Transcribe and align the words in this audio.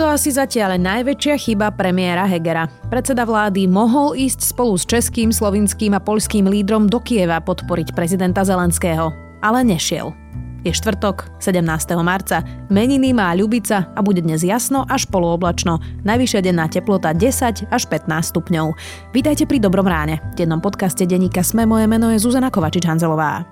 to 0.00 0.08
asi 0.08 0.32
zatiaľ 0.32 0.80
najväčšia 0.80 1.36
chyba 1.36 1.76
premiéra 1.76 2.24
Hegera. 2.24 2.64
Predseda 2.88 3.28
vlády 3.28 3.68
mohol 3.68 4.16
ísť 4.16 4.56
spolu 4.56 4.80
s 4.80 4.88
českým, 4.88 5.28
slovinským 5.28 5.92
a 5.92 6.00
poľským 6.00 6.48
lídrom 6.48 6.88
do 6.88 7.04
Kieva 7.04 7.36
podporiť 7.44 7.92
prezidenta 7.92 8.40
Zelenského, 8.40 9.12
ale 9.44 9.60
nešiel. 9.60 10.16
Je 10.64 10.72
štvrtok, 10.72 11.36
17. 11.44 11.60
marca, 12.00 12.40
meniny 12.72 13.12
má 13.12 13.28
Ľubica 13.36 13.92
a 13.92 14.00
bude 14.00 14.24
dnes 14.24 14.40
jasno 14.40 14.88
až 14.88 15.04
polooblačno. 15.04 15.76
Najvyššia 16.08 16.48
denná 16.48 16.64
teplota 16.72 17.12
10 17.12 17.68
až 17.68 17.82
15 17.84 18.08
stupňov. 18.32 18.72
Vítajte 19.12 19.44
pri 19.44 19.60
Dobrom 19.60 19.84
ráne. 19.84 20.24
V 20.32 20.44
dennom 20.44 20.64
podcaste 20.64 21.04
denníka 21.04 21.44
Sme 21.44 21.68
moje 21.68 21.84
meno 21.84 22.08
je 22.08 22.16
Zuzana 22.16 22.48
Kovačič-Hanzelová. 22.48 23.44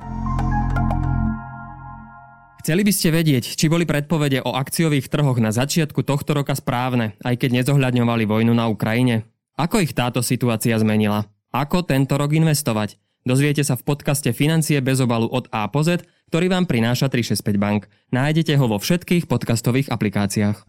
Chceli 2.69 2.85
by 2.85 2.93
ste 2.93 3.09
vedieť, 3.17 3.57
či 3.57 3.73
boli 3.73 3.89
predpovede 3.89 4.45
o 4.45 4.53
akciových 4.53 5.09
trhoch 5.09 5.41
na 5.41 5.49
začiatku 5.49 6.05
tohto 6.05 6.37
roka 6.37 6.53
správne, 6.53 7.17
aj 7.25 7.41
keď 7.41 7.65
nezohľadňovali 7.65 8.29
vojnu 8.29 8.53
na 8.53 8.69
Ukrajine? 8.69 9.25
Ako 9.57 9.81
ich 9.81 9.97
táto 9.97 10.21
situácia 10.21 10.77
zmenila? 10.77 11.33
Ako 11.49 11.81
tento 11.89 12.21
rok 12.21 12.29
investovať? 12.29 13.01
Dozviete 13.25 13.65
sa 13.65 13.73
v 13.73 13.89
podcaste 13.89 14.37
Financie 14.37 14.85
bez 14.85 15.01
obalu 15.01 15.33
od 15.33 15.49
A 15.49 15.65
po 15.73 15.81
Z, 15.81 16.05
ktorý 16.29 16.53
vám 16.53 16.69
prináša 16.69 17.09
365 17.09 17.57
Bank. 17.57 17.89
Nájdete 18.13 18.61
ho 18.61 18.69
vo 18.69 18.77
všetkých 18.77 19.25
podcastových 19.33 19.89
aplikáciách. 19.89 20.69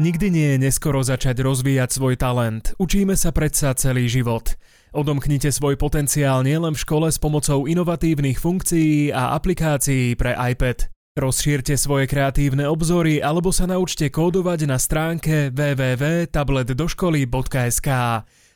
Nikdy 0.00 0.26
nie 0.32 0.48
je 0.56 0.64
neskoro 0.64 1.04
začať 1.04 1.44
rozvíjať 1.44 1.92
svoj 1.92 2.16
talent. 2.16 2.72
Učíme 2.80 3.20
sa 3.20 3.36
predsa 3.36 3.76
celý 3.76 4.08
život. 4.08 4.56
Odomknite 4.88 5.52
svoj 5.52 5.76
potenciál 5.76 6.40
nielen 6.40 6.72
v 6.72 6.80
škole 6.80 7.12
s 7.12 7.20
pomocou 7.20 7.68
inovatívnych 7.68 8.40
funkcií 8.40 9.12
a 9.12 9.36
aplikácií 9.36 10.16
pre 10.16 10.32
iPad. 10.32 10.88
Rozšírte 11.18 11.74
svoje 11.74 12.06
kreatívne 12.06 12.70
obzory 12.70 13.18
alebo 13.20 13.50
sa 13.50 13.66
naučte 13.66 14.06
kódovať 14.08 14.70
na 14.70 14.78
stránke 14.78 15.50
www.tabletdoškoly.sk. 15.50 17.88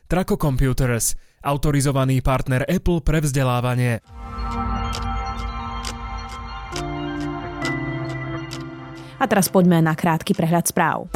Traco 0.07 0.35
Computers, 0.39 1.11
autorizovaný 1.43 2.23
partner 2.23 2.63
Apple 2.65 3.03
pre 3.03 3.19
vzdelávanie. 3.21 3.99
A 9.19 9.27
teraz 9.29 9.47
poďme 9.47 9.79
na 9.79 9.95
krátky 9.95 10.35
prehľad 10.35 10.67
správ. 10.67 11.07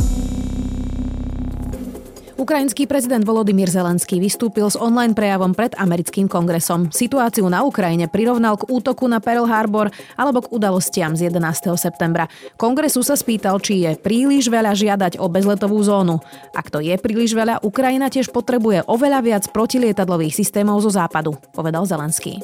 Ukrajinský 2.37 2.85
prezident 2.85 3.25
Volodymyr 3.25 3.65
Zelenský 3.65 4.21
vystúpil 4.21 4.69
s 4.69 4.77
online 4.77 5.17
prejavom 5.17 5.57
pred 5.57 5.73
americkým 5.73 6.29
kongresom. 6.29 6.93
Situáciu 6.93 7.49
na 7.49 7.65
Ukrajine 7.65 8.05
prirovnal 8.05 8.61
k 8.61 8.69
útoku 8.69 9.09
na 9.09 9.17
Pearl 9.17 9.49
Harbor 9.49 9.89
alebo 10.13 10.45
k 10.45 10.53
udalostiam 10.53 11.17
z 11.17 11.33
11. 11.33 11.73
septembra. 11.73 12.29
Kongresu 12.53 13.01
sa 13.01 13.17
spýtal, 13.17 13.57
či 13.57 13.89
je 13.89 13.97
príliš 13.97 14.53
veľa 14.53 14.77
žiadať 14.77 15.17
o 15.17 15.25
bezletovú 15.25 15.81
zónu. 15.81 16.21
Ak 16.53 16.69
to 16.69 16.77
je 16.77 16.93
príliš 17.01 17.33
veľa, 17.33 17.65
Ukrajina 17.65 18.05
tiež 18.05 18.29
potrebuje 18.29 18.85
oveľa 18.85 19.19
viac 19.25 19.43
protilietadlových 19.49 20.37
systémov 20.37 20.77
zo 20.85 20.93
západu, 20.93 21.33
povedal 21.57 21.89
Zelenský. 21.89 22.37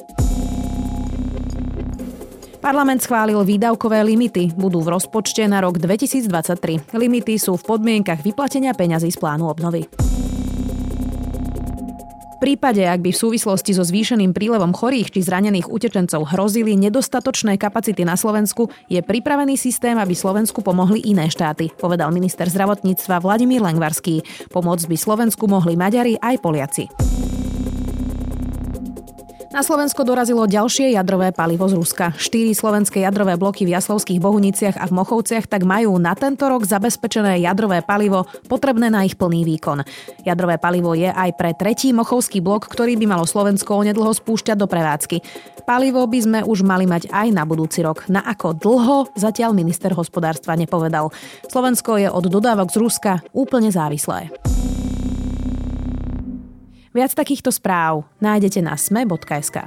Parlament 2.64 3.04
schválil 3.04 3.36
výdavkové 3.44 4.00
limity. 4.08 4.56
Budú 4.56 4.80
v 4.80 4.96
rozpočte 4.96 5.44
na 5.44 5.60
rok 5.60 5.76
2023. 5.76 6.96
Limity 6.96 7.36
sú 7.36 7.60
v 7.60 7.76
podmienkach 7.76 8.24
vyplatenia 8.24 8.72
peňazí 8.72 9.12
z 9.12 9.20
plánu 9.20 9.52
obnovy. 9.52 9.84
V 12.32 12.36
prípade, 12.40 12.80
ak 12.88 13.04
by 13.04 13.12
v 13.12 13.20
súvislosti 13.20 13.76
so 13.76 13.84
zvýšeným 13.84 14.32
prílevom 14.32 14.72
chorých 14.72 15.12
či 15.12 15.20
zranených 15.20 15.68
utečencov 15.68 16.32
hrozili 16.32 16.72
nedostatočné 16.80 17.60
kapacity 17.60 18.00
na 18.00 18.16
Slovensku, 18.16 18.72
je 18.88 19.04
pripravený 19.04 19.60
systém, 19.60 20.00
aby 20.00 20.16
Slovensku 20.16 20.64
pomohli 20.64 21.04
iné 21.04 21.28
štáty, 21.28 21.68
povedal 21.68 22.16
minister 22.16 22.48
zdravotníctva 22.48 23.20
Vladimír 23.20 23.60
Lengvarský. 23.60 24.24
Pomôcť 24.48 24.88
by 24.88 24.96
Slovensku 24.96 25.44
mohli 25.52 25.76
Maďari 25.76 26.16
aj 26.16 26.40
Poliaci. 26.40 26.88
Na 29.54 29.62
Slovensko 29.62 30.02
dorazilo 30.02 30.50
ďalšie 30.50 30.98
jadrové 30.98 31.30
palivo 31.30 31.70
z 31.70 31.78
Ruska. 31.78 32.10
Štyri 32.18 32.58
slovenské 32.58 33.06
jadrové 33.06 33.38
bloky 33.38 33.62
v 33.62 33.78
Jaslovských 33.78 34.18
Bohuniciach 34.18 34.74
a 34.82 34.90
v 34.90 34.98
Mochovciach 34.98 35.46
tak 35.46 35.62
majú 35.62 35.94
na 36.02 36.18
tento 36.18 36.50
rok 36.50 36.66
zabezpečené 36.66 37.38
jadrové 37.38 37.78
palivo 37.86 38.26
potrebné 38.50 38.90
na 38.90 39.06
ich 39.06 39.14
plný 39.14 39.46
výkon. 39.46 39.86
Jadrové 40.26 40.58
palivo 40.58 40.98
je 40.98 41.06
aj 41.06 41.38
pre 41.38 41.54
tretí 41.54 41.94
Mochovský 41.94 42.42
blok, 42.42 42.66
ktorý 42.66 42.98
by 42.98 43.06
malo 43.06 43.30
Slovensko 43.30 43.78
onedlho 43.78 44.10
spúšťať 44.10 44.58
do 44.58 44.66
prevádzky. 44.66 45.22
Palivo 45.62 46.02
by 46.02 46.18
sme 46.18 46.40
už 46.42 46.66
mali 46.66 46.90
mať 46.90 47.14
aj 47.14 47.30
na 47.30 47.46
budúci 47.46 47.86
rok. 47.86 48.10
Na 48.10 48.26
ako 48.26 48.58
dlho 48.58 49.14
zatiaľ 49.14 49.54
minister 49.54 49.94
hospodárstva 49.94 50.58
nepovedal. 50.58 51.14
Slovensko 51.46 52.02
je 52.02 52.10
od 52.10 52.26
dodávok 52.26 52.74
z 52.74 52.82
Ruska 52.82 53.12
úplne 53.30 53.70
závislé. 53.70 54.34
Viac 56.94 57.10
takýchto 57.10 57.50
správ 57.50 58.06
nájdete 58.22 58.62
na 58.62 58.78
sme.sk. 58.78 59.58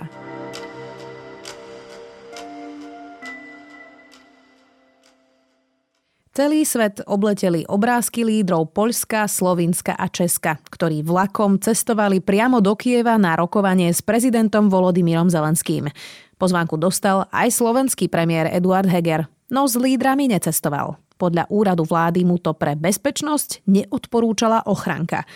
Celý 6.32 6.64
svet 6.64 7.04
obleteli 7.04 7.68
obrázky 7.68 8.24
lídrov 8.24 8.72
Poľska, 8.72 9.28
Slovinska 9.28 10.00
a 10.00 10.08
Česka, 10.08 10.56
ktorí 10.72 11.04
vlakom 11.04 11.60
cestovali 11.60 12.24
priamo 12.24 12.64
do 12.64 12.80
Kieva 12.80 13.20
na 13.20 13.36
rokovanie 13.36 13.92
s 13.92 14.00
prezidentom 14.00 14.72
Volodymyrom 14.72 15.28
Zelenským. 15.28 15.92
Pozvánku 16.40 16.80
dostal 16.80 17.28
aj 17.36 17.52
slovenský 17.52 18.08
premiér 18.08 18.56
Eduard 18.56 18.88
Heger, 18.88 19.28
no 19.52 19.68
s 19.68 19.76
lídrami 19.76 20.32
necestoval. 20.32 20.96
Podľa 21.20 21.50
úradu 21.52 21.84
vlády 21.84 22.24
mu 22.24 22.40
to 22.40 22.56
pre 22.56 22.78
bezpečnosť 22.80 23.68
neodporúčala 23.68 24.64
ochranka. 24.70 25.28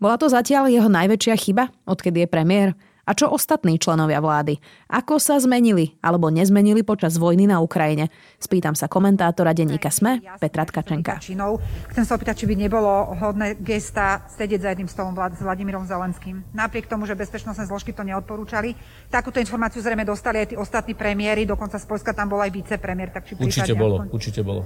Bola 0.00 0.16
to 0.16 0.32
zatiaľ 0.32 0.72
jeho 0.72 0.88
najväčšia 0.88 1.36
chyba, 1.36 1.68
odkedy 1.84 2.24
je 2.24 2.28
premiér? 2.32 2.72
A 3.04 3.12
čo 3.12 3.28
ostatní 3.28 3.76
členovia 3.76 4.16
vlády? 4.24 4.56
Ako 4.88 5.20
sa 5.20 5.36
zmenili 5.36 5.92
alebo 6.00 6.32
nezmenili 6.32 6.80
počas 6.80 7.20
vojny 7.20 7.44
na 7.44 7.60
Ukrajine? 7.60 8.08
Spýtam 8.40 8.72
sa 8.72 8.88
komentátora 8.88 9.52
denníka 9.52 9.92
SME, 9.92 10.24
Petra 10.40 10.64
Tkačenka. 10.64 11.20
Chcem 11.20 12.04
sa 12.08 12.16
opýtať, 12.16 12.32
či 12.32 12.48
by 12.48 12.54
nebolo 12.56 13.12
hodné 13.12 13.60
gesta 13.60 14.24
sedieť 14.24 14.60
za 14.64 14.68
jedným 14.72 14.88
stolom 14.88 15.12
vlád 15.12 15.36
s 15.36 15.44
Vladimírom 15.44 15.84
Zelenským. 15.84 16.48
Napriek 16.56 16.88
tomu, 16.88 17.04
že 17.04 17.12
bezpečnostné 17.12 17.68
zložky 17.68 17.92
to 17.92 18.00
neodporúčali, 18.00 18.72
takúto 19.12 19.36
informáciu 19.36 19.84
zrejme 19.84 20.08
dostali 20.08 20.40
aj 20.40 20.54
tí 20.54 20.56
ostatní 20.56 20.96
premiéry, 20.96 21.44
dokonca 21.44 21.76
z 21.76 21.84
Polska 21.84 22.16
tam 22.16 22.32
bol 22.32 22.40
aj 22.40 22.56
vicepremiér. 22.56 23.12
Tak 23.12 23.28
či 23.28 23.36
určite 23.36 23.76
bolo, 23.76 24.08
určite 24.08 24.40
bolo. 24.40 24.64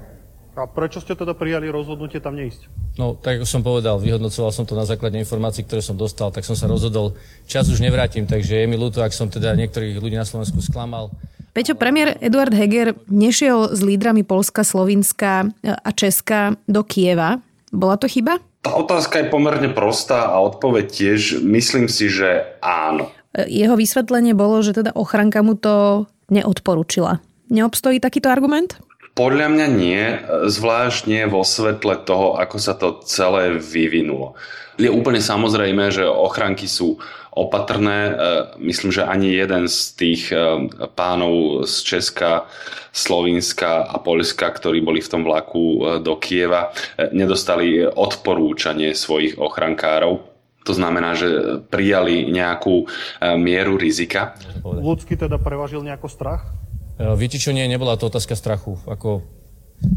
A 0.55 0.71
prečo 0.71 1.03
ste 1.03 1.19
teda 1.19 1.35
prijali 1.35 1.67
rozhodnutie 1.67 2.23
tam 2.23 2.39
neísť? 2.39 2.71
No, 2.95 3.19
tak 3.19 3.43
ako 3.43 3.47
som 3.47 3.67
povedal, 3.67 3.99
vyhodnocoval 3.99 4.55
som 4.55 4.63
to 4.63 4.79
na 4.79 4.87
základe 4.87 5.19
informácií, 5.19 5.67
ktoré 5.67 5.83
som 5.83 5.99
dostal, 5.99 6.31
tak 6.31 6.47
som 6.47 6.55
sa 6.55 6.71
rozhodol, 6.71 7.19
čas 7.51 7.67
už 7.67 7.83
nevrátim, 7.83 8.23
takže 8.23 8.63
je 8.63 8.67
mi 8.71 8.79
ľúto, 8.79 9.03
ak 9.03 9.11
som 9.11 9.27
teda 9.27 9.59
niektorých 9.59 9.99
ľudí 9.99 10.15
na 10.15 10.23
Slovensku 10.23 10.63
sklamal. 10.63 11.11
Peťo, 11.55 11.75
premiér 11.75 12.19
Eduard 12.23 12.55
Heger 12.55 12.95
nešiel 13.11 13.75
s 13.75 13.83
lídrami 13.83 14.23
Polska, 14.23 14.63
Slovinska 14.63 15.51
a 15.63 15.91
Česka 15.91 16.55
do 16.71 16.87
Kieva. 16.87 17.43
Bola 17.75 17.99
to 17.99 18.07
chyba? 18.07 18.39
Tá 18.63 18.79
otázka 18.79 19.23
je 19.23 19.31
pomerne 19.35 19.71
prostá 19.75 20.31
a 20.31 20.39
odpoveď 20.39 20.87
tiež 20.87 21.43
myslím 21.43 21.91
si, 21.91 22.07
že 22.11 22.59
áno. 22.63 23.11
Jeho 23.35 23.75
vysvetlenie 23.75 24.39
bolo, 24.39 24.63
že 24.63 24.71
teda 24.71 24.95
ochranka 24.95 25.43
mu 25.43 25.59
to 25.59 26.07
neodporúčila. 26.31 27.19
Neobstojí 27.51 27.99
takýto 27.99 28.31
argument? 28.31 28.79
Podľa 29.15 29.47
mňa 29.47 29.67
nie, 29.71 30.03
zvlášť 30.51 31.07
nie 31.07 31.23
vo 31.31 31.47
svetle 31.47 32.03
toho, 32.03 32.35
ako 32.35 32.57
sa 32.59 32.75
to 32.75 32.99
celé 33.07 33.63
vyvinulo. 33.63 34.35
Je 34.75 34.91
úplne 34.91 35.23
samozrejme, 35.23 35.95
že 35.95 36.03
ochranky 36.03 36.67
sú 36.67 36.99
opatrné. 37.31 38.11
E, 38.11 38.13
myslím, 38.59 38.91
že 38.91 39.07
ani 39.07 39.31
jeden 39.31 39.71
z 39.71 39.79
tých 39.95 40.35
e, 40.35 40.67
pánov 40.99 41.63
z 41.63 41.75
Česka, 41.95 42.51
Slovinska 42.91 43.87
a 43.87 44.03
Polska, 44.03 44.51
ktorí 44.51 44.83
boli 44.83 44.99
v 44.99 45.11
tom 45.11 45.23
vlaku 45.23 45.63
e, 45.63 45.79
do 46.03 46.19
Kieva, 46.19 46.75
nedostali 47.15 47.87
odporúčanie 47.87 48.99
svojich 48.99 49.39
ochrankárov. 49.39 50.27
To 50.65 50.73
znamená, 50.73 51.13
že 51.13 51.61
prijali 51.69 52.25
nejakú 52.33 52.89
mieru 53.37 53.77
rizika. 53.77 54.33
Ľudský 54.65 55.13
teda 55.13 55.37
prevažil 55.37 55.85
nejako 55.85 56.09
strach? 56.09 56.49
E, 56.95 57.03
viete 57.19 57.43
čo, 57.43 57.51
nie, 57.51 57.67
nebola 57.67 57.99
to 57.99 58.07
otázka 58.07 58.39
strachu. 58.39 58.79
Ako, 58.87 59.27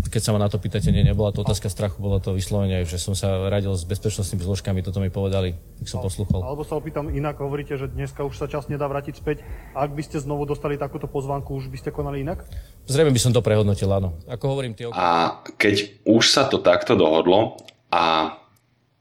keď 0.09 0.21
sa 0.21 0.33
ma 0.33 0.41
na 0.41 0.49
to 0.49 0.57
pýtate, 0.57 0.89
nie, 0.89 1.05
nebola 1.05 1.29
to 1.29 1.45
otázka 1.45 1.69
strachu, 1.69 2.01
bolo 2.01 2.17
to 2.17 2.33
vyslovene, 2.33 2.81
že 2.89 2.97
som 2.97 3.13
sa 3.13 3.49
radil 3.53 3.69
s 3.77 3.85
bezpečnostnými 3.85 4.41
zložkami, 4.41 4.81
toto 4.81 4.97
mi 4.97 5.13
povedali, 5.13 5.53
tak 5.77 5.87
som 5.87 6.01
poslúchal. 6.01 6.41
Alebo 6.41 6.65
sa 6.65 6.81
opýtam 6.81 7.13
inak, 7.13 7.37
hovoríte, 7.37 7.77
že 7.77 7.85
dneska 7.85 8.25
už 8.25 8.33
sa 8.33 8.49
čas 8.49 8.65
nedá 8.65 8.89
vrátiť 8.89 9.21
späť. 9.21 9.45
Ak 9.77 9.93
by 9.93 10.01
ste 10.01 10.17
znovu 10.17 10.49
dostali 10.49 10.81
takúto 10.81 11.05
pozvánku, 11.05 11.53
už 11.53 11.69
by 11.69 11.77
ste 11.77 11.89
konali 11.93 12.25
inak? 12.25 12.41
Zrejme 12.89 13.13
by 13.13 13.21
som 13.21 13.29
to 13.29 13.45
prehodnotil, 13.45 13.93
áno. 13.93 14.17
Ako 14.25 14.57
hovorím, 14.57 14.73
tie... 14.73 14.89
A 14.89 15.37
keď 15.61 16.01
už 16.09 16.33
sa 16.33 16.49
to 16.49 16.57
takto 16.65 16.97
dohodlo 16.97 17.61
a 17.93 18.33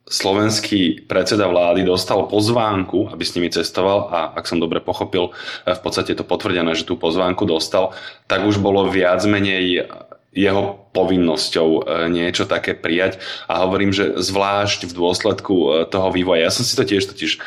slovenský 0.06 1.10
predseda 1.10 1.50
vlády 1.50 1.82
dostal 1.82 2.30
pozvánku, 2.30 3.10
aby 3.10 3.24
s 3.26 3.34
nimi 3.34 3.50
cestoval 3.50 4.06
a 4.06 4.18
ak 4.38 4.46
som 4.46 4.62
dobre 4.62 4.78
pochopil, 4.78 5.34
e, 5.66 5.74
v 5.74 5.80
podstate 5.82 6.14
to 6.14 6.22
potvrdené, 6.22 6.78
že 6.78 6.86
tú 6.86 6.94
pozvánku 6.94 7.42
dostal, 7.42 7.90
tak 8.30 8.46
už 8.46 8.62
bolo 8.62 8.86
viac 8.86 9.18
menej 9.26 9.90
jeho 10.36 10.85
povinnosťou 10.96 11.68
e, 11.68 11.80
niečo 12.08 12.48
také 12.48 12.72
prijať 12.72 13.20
a 13.44 13.68
hovorím, 13.68 13.92
že 13.92 14.16
zvlášť 14.16 14.88
v 14.88 14.96
dôsledku 14.96 15.54
e, 15.54 15.68
toho 15.92 16.08
vývoja. 16.08 16.48
Ja 16.48 16.52
som 16.54 16.64
si 16.64 16.72
to 16.72 16.88
tiež 16.88 17.12
totiž 17.12 17.36
e, 17.36 17.38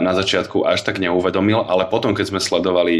na 0.00 0.16
začiatku 0.16 0.64
až 0.64 0.80
tak 0.80 0.96
neuvedomil, 0.96 1.60
ale 1.68 1.84
potom, 1.84 2.16
keď 2.16 2.32
sme 2.32 2.40
sledovali, 2.40 2.94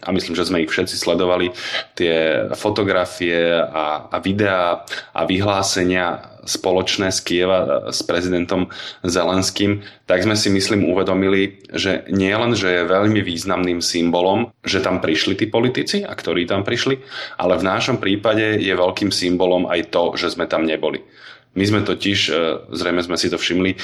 a 0.00 0.08
myslím, 0.16 0.32
že 0.32 0.48
sme 0.48 0.64
ich 0.64 0.72
všetci 0.72 0.96
sledovali, 0.96 1.52
tie 1.92 2.48
fotografie 2.56 3.60
a, 3.60 4.08
a 4.08 4.16
videá 4.24 4.88
a 5.12 5.20
vyhlásenia 5.28 6.30
spoločné 6.44 7.12
z 7.12 7.18
Kieva 7.20 7.92
s 7.92 8.00
prezidentom 8.04 8.72
Zelenským, 9.04 9.84
tak 10.08 10.24
sme 10.24 10.36
si 10.36 10.48
myslím 10.50 10.88
uvedomili, 10.88 11.60
že 11.70 12.08
nie 12.08 12.32
len, 12.32 12.56
že 12.56 12.80
je 12.80 12.90
veľmi 12.90 13.20
významným 13.20 13.84
symbolom, 13.84 14.50
že 14.64 14.80
tam 14.80 14.98
prišli 14.98 15.36
tí 15.36 15.46
politici 15.46 16.02
a 16.02 16.12
ktorí 16.12 16.48
tam 16.48 16.64
prišli, 16.64 17.00
ale 17.36 17.60
v 17.60 17.66
našom 17.66 18.00
prípade 18.00 18.58
je 18.58 18.72
veľkým 18.72 19.12
symbolom 19.12 19.49
aj 19.66 19.90
to, 19.90 20.14
že 20.14 20.38
sme 20.38 20.46
tam 20.46 20.62
neboli. 20.62 21.02
My 21.50 21.66
sme 21.66 21.82
totiž, 21.82 22.18
e, 22.30 22.34
zrejme 22.70 23.02
sme 23.02 23.18
si 23.18 23.26
to 23.26 23.34
všimli, 23.34 23.74
e, 23.74 23.78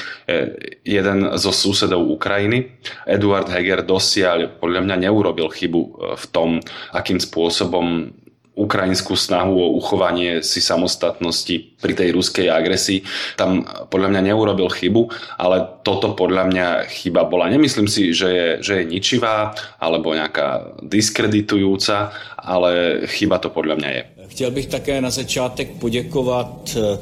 jeden 0.87 1.35
zo 1.35 1.51
susedov 1.51 1.99
Ukrajiny, 1.99 2.79
Eduard 3.03 3.51
Heger, 3.51 3.83
dosiaľ 3.83 4.55
podľa 4.63 4.87
mňa 4.87 4.95
neurobil 5.11 5.51
chybu 5.51 5.81
e, 5.83 5.89
v 6.15 6.25
tom, 6.31 6.49
akým 6.95 7.19
spôsobom 7.19 8.15
ukrajinskú 8.57 9.13
snahu 9.13 9.53
o 9.53 9.77
uchovanie 9.77 10.41
si 10.41 10.65
samostatnosti 10.65 11.77
pri 11.77 11.93
tej 11.93 12.09
ruskej 12.17 12.49
agresii. 12.49 13.05
Tam 13.37 13.61
podľa 13.93 14.17
mňa 14.17 14.33
neurobil 14.33 14.65
chybu, 14.65 15.13
ale 15.37 15.61
toto 15.85 16.17
podľa 16.17 16.49
mňa 16.49 16.67
chyba 16.89 17.29
bola. 17.29 17.53
Nemyslím 17.53 17.85
si, 17.85 18.17
že 18.17 18.27
je, 18.33 18.47
že 18.65 18.73
je 18.81 18.89
ničivá 18.89 19.53
alebo 19.77 20.17
nejaká 20.17 20.81
diskreditujúca, 20.81 22.09
ale 22.41 23.05
chyba 23.05 23.37
to 23.37 23.53
podľa 23.53 23.77
mňa 23.77 23.89
je. 23.93 24.03
Chtěl 24.27 24.51
bych 24.51 24.65
také 24.65 25.01
na 25.01 25.09
začátek 25.09 25.71
poděkovat 25.79 26.77
eh, 26.77 26.99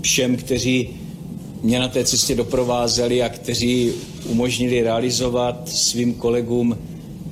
všem, 0.00 0.36
kteří 0.36 0.88
mě 1.62 1.78
na 1.78 1.88
té 1.88 2.04
cestě 2.04 2.34
doprovázeli 2.34 3.22
a 3.22 3.28
kteří 3.28 3.92
umožnili 4.26 4.82
realizovat 4.82 5.68
svým 5.68 6.14
kolegům 6.14 6.78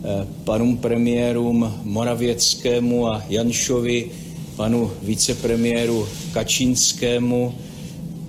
Eh, 0.06 0.26
panu 0.44 0.76
premiérům 0.76 1.80
Moravěckému 1.82 3.06
a 3.06 3.22
Janšovi, 3.28 4.10
panu 4.56 4.92
vicepremiéru 5.02 6.06
Kačínskému 6.30 7.54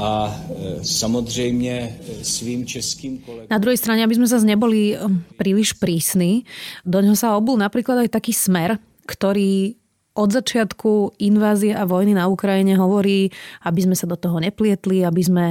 a 0.02 0.26
eh, 0.26 0.82
samozrejme 0.82 2.02
svým 2.26 2.66
českým 2.66 3.22
kolegom. 3.22 3.54
Na 3.54 3.62
druhej 3.62 3.78
strane, 3.78 4.02
aby 4.02 4.18
sme 4.18 4.26
zase 4.26 4.50
neboli 4.50 4.98
príliš 5.38 5.78
prísni, 5.78 6.50
do 6.82 6.98
ňoho 6.98 7.14
sa 7.14 7.38
obul 7.38 7.62
napríklad 7.62 8.10
aj 8.10 8.16
taký 8.16 8.34
smer, 8.34 8.82
ktorý 9.06 9.78
od 10.18 10.30
začiatku 10.34 11.22
invázie 11.22 11.78
a 11.78 11.86
vojny 11.86 12.18
na 12.18 12.26
Ukrajine 12.26 12.74
hovorí, 12.74 13.30
aby 13.62 13.80
sme 13.86 13.94
sa 13.94 14.10
do 14.10 14.18
toho 14.18 14.42
neplietli, 14.42 15.06
aby 15.06 15.22
sme 15.22 15.46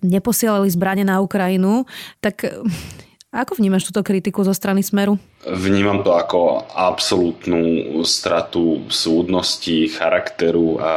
neposielali 0.00 0.70
zbranie 0.70 1.02
na 1.02 1.18
Ukrajinu, 1.18 1.84
tak 2.22 2.46
ako 3.32 3.56
vnímaš 3.56 3.88
túto 3.88 4.04
kritiku 4.04 4.44
zo 4.44 4.52
strany 4.52 4.84
Smeru? 4.84 5.16
Vnímam 5.48 6.04
to 6.04 6.12
ako 6.12 6.68
absolútnu 6.68 7.88
stratu 8.04 8.84
súdnosti, 8.92 9.88
charakteru 9.88 10.76
a, 10.76 10.90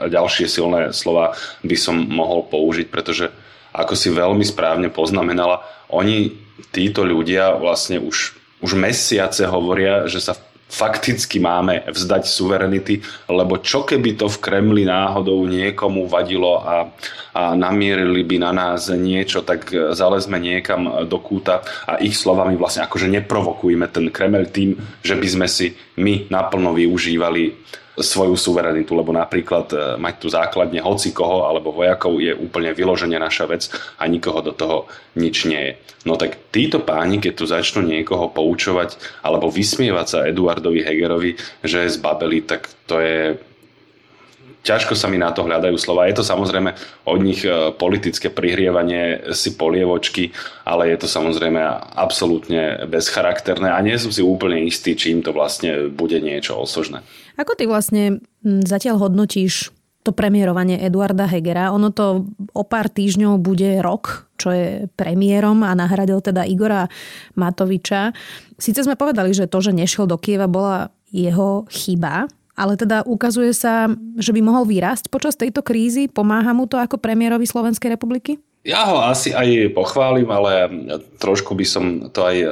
a 0.00 0.04
ďalšie 0.08 0.48
silné 0.48 0.96
slova 0.96 1.36
by 1.60 1.76
som 1.76 1.94
mohol 2.08 2.48
použiť, 2.48 2.88
pretože 2.88 3.28
ako 3.76 3.92
si 3.92 4.08
veľmi 4.08 4.42
správne 4.48 4.88
poznamenala, 4.88 5.60
oni, 5.92 6.32
títo 6.72 7.04
ľudia 7.04 7.52
vlastne 7.60 8.00
už, 8.00 8.32
už 8.64 8.70
mesiace 8.80 9.44
hovoria, 9.44 10.08
že 10.08 10.24
sa 10.24 10.32
v 10.32 10.53
fakticky 10.68 11.38
máme 11.38 11.86
vzdať 11.86 12.22
suverenity, 12.26 12.98
lebo 13.30 13.62
čo 13.62 13.86
keby 13.86 14.18
to 14.18 14.26
v 14.26 14.40
Kremli 14.42 14.82
náhodou 14.82 15.44
niekomu 15.46 16.10
vadilo 16.10 16.58
a, 16.58 16.90
a 17.36 17.42
namierili 17.54 18.26
by 18.26 18.36
na 18.42 18.50
nás 18.50 18.90
niečo, 18.90 19.46
tak 19.46 19.70
zalezme 19.70 20.40
niekam 20.40 21.06
do 21.06 21.18
kúta 21.22 21.62
a 21.86 22.00
ich 22.02 22.18
slovami 22.18 22.58
vlastne 22.58 22.82
akože 22.88 23.06
neprovokujme 23.06 23.86
ten 23.92 24.10
Kreml 24.10 24.50
tým, 24.50 24.74
že 25.04 25.14
by 25.14 25.28
sme 25.28 25.46
si 25.46 25.76
my 26.00 26.26
naplno 26.32 26.74
využívali 26.74 27.54
svoju 27.94 28.34
suverenitu, 28.34 28.94
lebo 28.94 29.14
napríklad 29.14 29.66
e, 29.70 29.76
mať 29.98 30.14
tu 30.18 30.26
základne 30.26 30.82
hoci 30.82 31.14
koho 31.14 31.46
alebo 31.46 31.70
vojakov 31.70 32.18
je 32.18 32.34
úplne 32.34 32.74
vyloženie 32.74 33.18
naša 33.18 33.46
vec 33.46 33.70
a 33.98 34.10
nikoho 34.10 34.42
do 34.42 34.52
toho 34.54 34.90
nič 35.14 35.46
nie 35.46 35.62
je. 35.62 35.72
No 36.04 36.18
tak 36.18 36.50
títo 36.50 36.82
páni, 36.82 37.22
keď 37.22 37.32
tu 37.38 37.44
začnú 37.46 37.86
niekoho 37.86 38.28
poučovať 38.34 38.98
alebo 39.22 39.46
vysmievať 39.46 40.06
sa 40.06 40.26
Eduardovi 40.26 40.82
Hegerovi, 40.82 41.38
že 41.62 41.86
je 41.86 41.94
zbabeli, 41.94 42.42
tak 42.42 42.66
to 42.90 42.98
je 42.98 43.38
ťažko 44.64 44.96
sa 44.96 45.12
mi 45.12 45.20
na 45.20 45.30
to 45.30 45.44
hľadajú 45.44 45.76
slova. 45.76 46.08
Je 46.08 46.16
to 46.16 46.24
samozrejme 46.24 46.72
od 47.04 47.18
nich 47.20 47.44
e, 47.44 47.70
politické 47.76 48.32
prihrievanie 48.32 49.30
si 49.36 49.54
polievočky, 49.54 50.32
ale 50.64 50.88
je 50.90 51.04
to 51.04 51.08
samozrejme 51.08 51.60
absolútne 51.94 52.88
bezcharakterné 52.88 53.68
a 53.68 53.78
nie 53.84 54.00
som 54.00 54.08
si 54.08 54.24
úplne 54.24 54.64
istý, 54.64 54.96
čím 54.96 55.20
to 55.20 55.36
vlastne 55.36 55.92
bude 55.92 56.16
niečo 56.18 56.56
osožné. 56.56 57.04
Ako 57.36 57.52
ty 57.54 57.68
vlastne 57.68 58.24
zatiaľ 58.42 59.04
hodnotíš 59.04 59.70
to 60.04 60.12
premiérovanie 60.12 60.76
Eduarda 60.84 61.24
Hegera. 61.24 61.72
Ono 61.72 61.88
to 61.88 62.28
o 62.52 62.64
pár 62.68 62.92
týždňov 62.92 63.40
bude 63.40 63.80
rok, 63.80 64.28
čo 64.36 64.52
je 64.52 64.84
premiérom 65.00 65.64
a 65.64 65.72
nahradil 65.72 66.20
teda 66.20 66.44
Igora 66.44 66.84
Matoviča. 67.40 68.12
Sice 68.60 68.84
sme 68.84 69.00
povedali, 69.00 69.32
že 69.32 69.48
to, 69.48 69.64
že 69.64 69.72
nešiel 69.72 70.04
do 70.04 70.20
Kieva, 70.20 70.44
bola 70.44 70.92
jeho 71.08 71.64
chyba, 71.72 72.28
ale 72.54 72.78
teda 72.78 73.02
ukazuje 73.06 73.50
sa, 73.54 73.90
že 74.18 74.30
by 74.30 74.40
mohol 74.42 74.64
vyrásť 74.66 75.10
počas 75.10 75.34
tejto 75.34 75.60
krízy. 75.60 76.06
Pomáha 76.06 76.54
mu 76.54 76.70
to 76.70 76.78
ako 76.78 76.98
premiérovi 76.98 77.44
Slovenskej 77.46 77.94
republiky? 77.94 78.38
Ja 78.64 78.88
ho 78.88 78.96
asi 78.96 79.36
aj 79.36 79.76
pochválim, 79.76 80.24
ale 80.32 80.72
trošku 81.20 81.52
by 81.52 81.66
som 81.68 81.84
to 82.08 82.24
aj 82.24 82.36
e, 82.40 82.48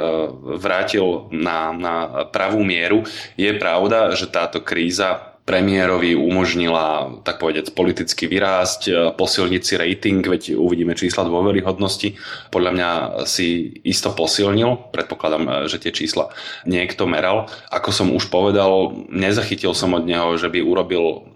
vrátil 0.60 1.32
na, 1.32 1.72
na 1.72 1.94
pravú 2.28 2.60
mieru. 2.60 3.08
Je 3.32 3.48
pravda, 3.56 4.12
že 4.12 4.28
táto 4.28 4.60
kríza 4.60 5.31
premiérovi 5.42 6.14
umožnila, 6.14 7.18
tak 7.26 7.42
povedať, 7.42 7.74
politicky 7.74 8.30
vyrásť, 8.30 8.80
e, 8.86 8.92
posilniť 9.18 9.62
si 9.62 9.74
rating, 9.74 10.22
veď 10.22 10.54
uvidíme 10.54 10.94
čísla 10.94 11.26
dôveryhodnosti. 11.26 12.14
Podľa 12.54 12.70
mňa 12.70 12.90
si 13.26 13.74
isto 13.82 14.14
posilnil, 14.14 14.94
predpokladám, 14.94 15.42
e, 15.42 15.52
že 15.66 15.82
tie 15.82 15.90
čísla 15.90 16.30
niekto 16.62 17.10
meral. 17.10 17.50
Ako 17.74 17.90
som 17.90 18.14
už 18.14 18.30
povedal, 18.30 18.94
nezachytil 19.10 19.74
som 19.74 19.98
od 19.98 20.06
neho, 20.06 20.38
že 20.38 20.46
by 20.46 20.62
urobil 20.62 21.31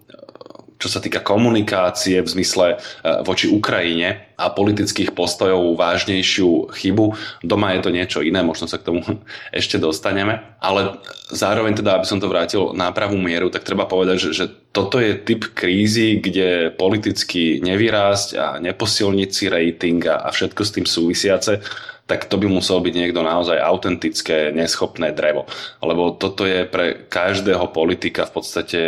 čo 0.76 0.88
sa 0.92 1.00
týka 1.00 1.24
komunikácie 1.24 2.20
v 2.20 2.28
zmysle 2.28 2.66
e, 2.74 2.76
voči 3.24 3.48
Ukrajine 3.48 4.28
a 4.36 4.52
politických 4.52 5.16
postojov 5.16 5.72
vážnejšiu 5.80 6.68
chybu. 6.76 7.16
Doma 7.40 7.72
je 7.72 7.80
to 7.80 7.90
niečo 7.90 8.20
iné, 8.20 8.44
možno 8.44 8.68
sa 8.68 8.76
k 8.76 8.92
tomu 8.92 9.00
ešte 9.56 9.80
dostaneme. 9.80 10.44
Ale 10.60 11.00
zároveň 11.32 11.80
teda, 11.80 11.96
aby 11.96 12.06
som 12.06 12.20
to 12.20 12.28
vrátil 12.28 12.76
na 12.76 12.92
pravú 12.92 13.16
mieru, 13.16 13.48
tak 13.48 13.64
treba 13.64 13.88
povedať, 13.88 14.28
že, 14.28 14.30
že 14.36 14.46
toto 14.76 15.00
je 15.00 15.16
typ 15.16 15.48
krízy, 15.56 16.20
kde 16.20 16.76
politicky 16.76 17.64
nevyrásť 17.64 18.28
a 18.36 18.46
neposilniť 18.60 19.30
si 19.32 19.44
rating 19.48 20.04
a, 20.04 20.28
a 20.28 20.28
všetko 20.28 20.60
s 20.60 20.74
tým 20.76 20.86
súvisiace 20.86 21.64
tak 22.06 22.30
to 22.30 22.38
by 22.38 22.46
muselo 22.46 22.78
byť 22.78 22.94
niekto 22.94 23.18
naozaj 23.18 23.58
autentické, 23.58 24.54
neschopné 24.54 25.10
drevo. 25.10 25.50
Lebo 25.82 26.14
toto 26.14 26.46
je 26.46 26.62
pre 26.62 27.10
každého 27.10 27.74
politika 27.74 28.30
v 28.30 28.32
podstate 28.32 28.80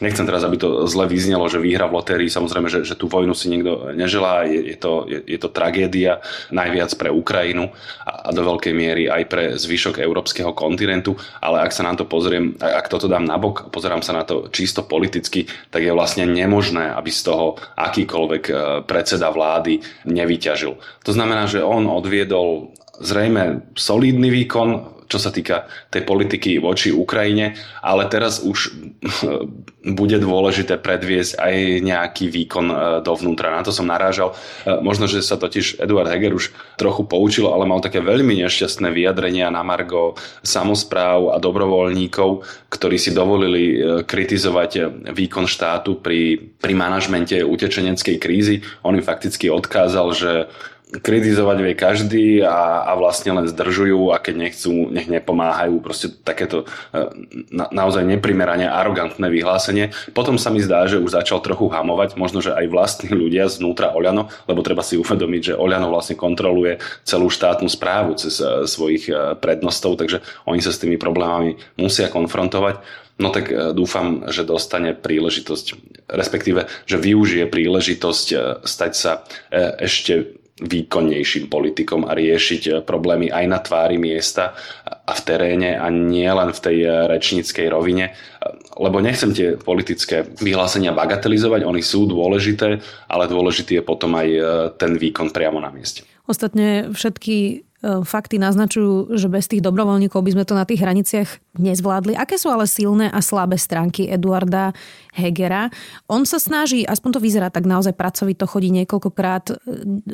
nechcem 0.00 0.26
teraz, 0.26 0.44
aby 0.44 0.56
to 0.60 0.84
zle 0.88 1.08
vyznelo, 1.08 1.48
že 1.48 1.62
výhra 1.62 1.88
v 1.88 1.96
lotérii, 2.00 2.30
samozrejme, 2.30 2.68
že, 2.68 2.80
že 2.84 2.98
tú 2.98 3.08
vojnu 3.08 3.32
si 3.32 3.48
nikto 3.48 3.92
neželá, 3.92 4.44
je, 4.48 4.74
je, 4.74 4.76
to, 4.76 5.04
je, 5.08 5.18
je 5.24 5.38
to 5.40 5.48
tragédia 5.48 6.20
najviac 6.52 6.92
pre 6.96 7.08
Ukrajinu 7.12 7.72
a, 8.04 8.28
a 8.28 8.30
do 8.32 8.42
veľkej 8.44 8.74
miery 8.76 9.08
aj 9.08 9.22
pre 9.28 9.44
zvyšok 9.56 10.00
európskeho 10.00 10.52
kontinentu, 10.52 11.16
ale 11.40 11.64
ak 11.64 11.72
sa 11.72 11.86
na 11.86 11.96
to 11.96 12.04
pozriem, 12.08 12.56
ak 12.60 12.88
toto 12.88 13.08
dám 13.08 13.24
nabok, 13.24 13.68
pozerám 13.72 14.04
sa 14.04 14.16
na 14.16 14.24
to 14.24 14.48
čisto 14.52 14.84
politicky, 14.84 15.48
tak 15.72 15.84
je 15.84 15.92
vlastne 15.92 16.28
nemožné, 16.28 16.92
aby 16.92 17.10
z 17.12 17.20
toho 17.32 17.46
akýkoľvek 17.76 18.44
e, 18.48 18.54
predseda 18.84 19.32
vlády 19.32 19.80
nevyťažil. 20.08 20.72
To 21.04 21.10
znamená, 21.12 21.48
že 21.48 21.64
on 21.64 21.88
odviedol 21.88 22.72
zrejme 23.00 23.76
solidný 23.76 24.32
výkon, 24.32 24.95
čo 25.06 25.18
sa 25.22 25.30
týka 25.30 25.70
tej 25.90 26.02
politiky 26.02 26.58
voči 26.58 26.90
Ukrajine, 26.90 27.54
ale 27.82 28.10
teraz 28.10 28.42
už 28.42 28.74
bude 29.86 30.18
dôležité 30.18 30.82
predviesť 30.82 31.38
aj 31.38 31.54
nejaký 31.86 32.26
výkon 32.26 32.66
e, 32.66 32.76
dovnútra. 33.06 33.54
Na 33.54 33.62
to 33.62 33.70
som 33.70 33.86
narážal. 33.86 34.34
E, 34.66 34.74
možno, 34.82 35.06
že 35.06 35.22
sa 35.22 35.38
totiž 35.38 35.78
Eduard 35.78 36.10
Heger 36.10 36.34
už 36.34 36.50
trochu 36.74 37.06
poučil, 37.06 37.46
ale 37.46 37.70
mal 37.70 37.78
také 37.78 38.02
veľmi 38.02 38.42
nešťastné 38.42 38.90
vyjadrenia 38.90 39.46
na 39.54 39.62
Margo 39.62 40.18
samozpráv 40.42 41.30
a 41.30 41.36
dobrovoľníkov, 41.38 42.42
ktorí 42.66 42.98
si 42.98 43.14
dovolili 43.14 43.64
e, 43.70 43.76
kritizovať 44.02 45.06
výkon 45.14 45.46
štátu 45.46 46.02
pri, 46.02 46.34
pri 46.58 46.74
manažmente 46.74 47.38
utečeneckej 47.46 48.16
krízy. 48.18 48.66
On 48.82 48.90
im 48.90 49.06
fakticky 49.06 49.46
odkázal, 49.54 50.06
že 50.18 50.32
kritizovať 51.00 51.58
vie 51.62 51.74
každý 51.74 52.26
a, 52.42 52.86
a 52.88 52.92
vlastne 52.96 53.36
len 53.36 53.46
zdržujú 53.46 54.12
a 54.12 54.20
keď 54.22 54.34
nechcú, 54.48 54.88
nech 54.92 55.08
nepomáhajú. 55.10 55.80
Proste 55.82 56.12
takéto 56.12 56.64
e, 56.92 57.00
na, 57.52 57.68
naozaj 57.72 58.06
neprimerane 58.06 58.68
arogantné 58.68 59.26
vyhlásenie. 59.28 59.92
Potom 60.16 60.40
sa 60.40 60.52
mi 60.52 60.62
zdá, 60.62 60.86
že 60.88 61.02
už 61.02 61.16
začal 61.16 61.42
trochu 61.44 61.68
hamovať, 61.68 62.14
možno, 62.14 62.40
že 62.40 62.54
aj 62.54 62.66
vlastní 62.70 63.10
ľudia 63.12 63.50
znútra 63.50 63.92
Oľano, 63.92 64.32
lebo 64.48 64.60
treba 64.64 64.80
si 64.80 64.96
uvedomiť, 64.96 65.54
že 65.54 65.58
Oľano 65.58 65.90
vlastne 65.92 66.16
kontroluje 66.18 66.78
celú 67.02 67.28
štátnu 67.28 67.68
správu 67.68 68.16
cez 68.16 68.38
e, 68.40 68.64
svojich 68.64 69.08
e, 69.10 69.36
prednostov, 69.36 70.00
takže 70.00 70.24
oni 70.48 70.60
sa 70.60 70.72
s 70.72 70.80
tými 70.80 70.96
problémami 70.96 71.58
musia 71.80 72.08
konfrontovať 72.12 73.04
no 73.16 73.32
tak 73.32 73.48
dúfam, 73.72 74.28
že 74.28 74.44
dostane 74.44 74.92
príležitosť, 74.92 75.66
respektíve, 76.12 76.68
že 76.84 77.00
využije 77.00 77.48
príležitosť 77.48 78.26
stať 78.60 78.92
sa 78.92 79.24
ešte 79.80 80.36
výkonnejším 80.56 81.52
politikom 81.52 82.08
a 82.08 82.16
riešiť 82.16 82.62
eh, 82.68 82.74
problémy 82.80 83.28
aj 83.28 83.44
na 83.44 83.58
tvári 83.60 84.00
miesta 84.00 84.56
a 84.86 85.12
v 85.12 85.20
teréne 85.20 85.76
a 85.76 85.92
nie 85.92 86.28
len 86.28 86.50
v 86.52 86.60
tej 86.60 86.78
eh, 86.84 86.90
rečníckej 87.12 87.68
rovine. 87.68 88.12
Eh, 88.12 88.52
lebo 88.80 89.00
nechcem 89.00 89.32
tie 89.36 89.56
politické 89.60 90.24
vyhlásenia 90.40 90.96
bagatelizovať, 90.96 91.64
oni 91.64 91.82
sú 91.84 92.08
dôležité, 92.08 92.80
ale 93.08 93.24
dôležitý 93.24 93.80
je 93.80 93.84
potom 93.84 94.12
aj 94.12 94.28
ten 94.76 95.00
výkon 95.00 95.32
priamo 95.32 95.56
na 95.64 95.72
mieste. 95.72 96.04
Ostatne 96.28 96.92
všetky 96.92 97.66
E, 97.75 97.75
fakty 98.02 98.42
naznačujú, 98.42 99.14
že 99.14 99.30
bez 99.30 99.46
tých 99.46 99.62
dobrovoľníkov 99.62 100.18
by 100.18 100.30
sme 100.34 100.44
to 100.44 100.58
na 100.58 100.66
tých 100.66 100.82
hraniciach 100.82 101.28
nezvládli. 101.56 102.18
Aké 102.18 102.36
sú 102.36 102.50
ale 102.50 102.66
silné 102.66 103.06
a 103.08 103.22
slabé 103.22 103.56
stránky 103.56 104.10
Eduarda 104.10 104.74
Hegera? 105.14 105.70
On 106.10 106.26
sa 106.26 106.42
snaží, 106.42 106.82
aspoň 106.82 107.10
to 107.16 107.20
vyzerá 107.22 107.48
tak 107.48 107.64
naozaj 107.64 107.94
pracovito, 107.94 108.44
chodí 108.50 108.74
niekoľkokrát 108.74 109.44
e, 109.50 109.54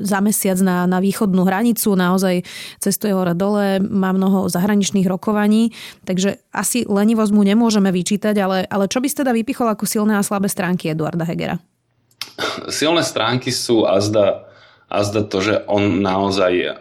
za 0.05 0.21
mesiac 0.21 0.59
na, 0.61 0.85
na 0.85 1.01
východnú 1.01 1.49
hranicu, 1.49 1.97
naozaj 1.97 2.45
cestuje 2.79 3.17
hore 3.17 3.33
dole, 3.33 3.81
má 3.81 4.13
mnoho 4.13 4.53
zahraničných 4.53 5.09
rokovaní, 5.09 5.73
takže 6.05 6.39
asi 6.53 6.85
lenivosť 6.85 7.33
mu 7.33 7.43
nemôžeme 7.43 7.89
vyčítať, 7.89 8.37
ale, 8.39 8.69
ale 8.69 8.85
čo 8.87 9.01
by 9.01 9.09
ste 9.09 9.25
teda 9.25 9.33
vypichol 9.33 9.73
ako 9.73 9.89
silné 9.89 10.21
a 10.21 10.23
slabé 10.27 10.53
stránky 10.53 10.93
Eduarda 10.93 11.25
Hegera? 11.25 11.57
Silné 12.69 13.03
stránky 13.03 13.51
sú 13.51 13.85
azda, 13.89 14.47
azda 14.87 15.25
to, 15.27 15.39
že 15.41 15.55
on 15.69 16.01
naozaj 16.01 16.79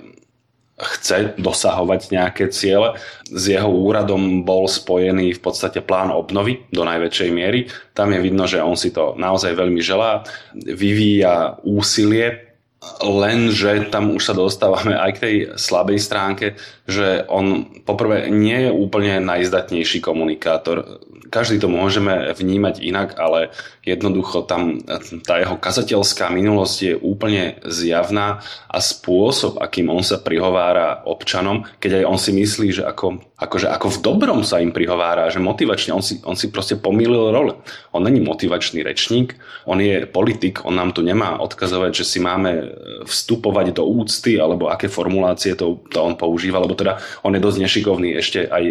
chce 0.82 1.38
dosahovať 1.38 2.10
nejaké 2.10 2.50
ciele. 2.50 2.98
S 3.30 3.44
jeho 3.48 3.70
úradom 3.70 4.42
bol 4.42 4.66
spojený 4.66 5.38
v 5.38 5.42
podstate 5.42 5.80
plán 5.86 6.10
obnovy 6.10 6.66
do 6.74 6.82
najväčšej 6.82 7.30
miery. 7.30 7.70
Tam 7.94 8.10
je 8.12 8.20
vidno, 8.20 8.50
že 8.50 8.60
on 8.60 8.74
si 8.74 8.90
to 8.90 9.14
naozaj 9.16 9.54
veľmi 9.54 9.80
želá, 9.80 10.26
vyvíja 10.58 11.62
úsilie, 11.62 12.52
lenže 12.98 13.94
tam 13.94 14.18
už 14.18 14.24
sa 14.26 14.34
dostávame 14.34 14.98
aj 14.98 15.12
k 15.14 15.22
tej 15.22 15.36
slabej 15.54 16.00
stránke, 16.02 16.58
že 16.90 17.22
on 17.30 17.70
poprvé 17.86 18.34
nie 18.34 18.66
je 18.66 18.72
úplne 18.74 19.22
najzdatnejší 19.22 20.02
komunikátor 20.02 20.98
každý 21.32 21.64
to 21.64 21.72
môžeme 21.72 22.36
vnímať 22.36 22.84
inak, 22.84 23.16
ale 23.16 23.56
jednoducho 23.88 24.44
tam 24.44 24.84
tá 25.24 25.40
jeho 25.40 25.56
kazateľská 25.56 26.28
minulosť 26.28 26.78
je 26.84 26.94
úplne 27.00 27.56
zjavná 27.64 28.44
a 28.68 28.78
spôsob, 28.84 29.58
akým 29.64 29.88
on 29.88 30.04
sa 30.04 30.20
prihovára 30.20 31.02
občanom, 31.08 31.64
keď 31.80 32.04
aj 32.04 32.06
on 32.06 32.20
si 32.20 32.32
myslí, 32.36 32.68
že 32.76 32.84
ako, 32.84 33.24
akože 33.40 33.72
ako 33.72 33.88
v 33.96 34.02
dobrom 34.04 34.42
sa 34.44 34.60
im 34.60 34.76
prihovára, 34.76 35.32
že 35.32 35.40
motivačne, 35.40 35.96
on 35.96 36.04
si, 36.04 36.20
on 36.28 36.36
si 36.36 36.52
proste 36.52 36.76
pomýlil 36.76 37.32
role. 37.32 37.56
On 37.96 38.04
není 38.04 38.20
motivačný 38.20 38.84
rečník, 38.84 39.40
on 39.64 39.80
je 39.80 40.04
politik, 40.06 40.68
on 40.68 40.76
nám 40.76 40.92
tu 40.92 41.00
nemá 41.02 41.40
odkazovať, 41.40 42.04
že 42.04 42.06
si 42.06 42.20
máme 42.20 42.76
vstupovať 43.08 43.80
do 43.80 43.88
úcty, 43.88 44.36
alebo 44.36 44.68
aké 44.68 44.92
formulácie 44.92 45.56
to, 45.56 45.80
to 45.88 45.98
on 46.04 46.20
používa, 46.20 46.60
lebo 46.60 46.76
teda 46.76 47.00
on 47.24 47.32
je 47.34 47.42
dosť 47.42 47.58
nešikovný 47.64 48.20
ešte 48.20 48.52
aj 48.52 48.64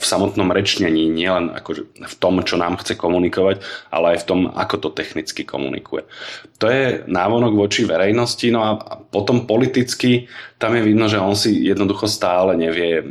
v 0.00 0.04
samotnom 0.04 0.48
rečnení, 0.48 1.12
nielen 1.12 1.52
akože 1.52 2.05
v 2.06 2.14
tom, 2.16 2.38
čo 2.46 2.54
nám 2.54 2.78
chce 2.78 2.94
komunikovať, 2.94 3.60
ale 3.90 4.14
aj 4.14 4.18
v 4.22 4.28
tom, 4.30 4.40
ako 4.48 4.88
to 4.88 4.88
technicky 4.94 5.42
komunikuje. 5.42 6.06
To 6.62 6.70
je 6.70 7.02
návonok 7.10 7.52
voči 7.58 7.82
verejnosti, 7.84 8.46
no 8.54 8.60
a 8.62 8.70
potom 9.10 9.44
politicky 9.44 10.30
tam 10.56 10.72
je 10.78 10.82
vidno, 10.86 11.10
že 11.10 11.20
on 11.20 11.36
si 11.36 11.66
jednoducho 11.66 12.08
stále 12.08 12.56
nevie 12.56 13.04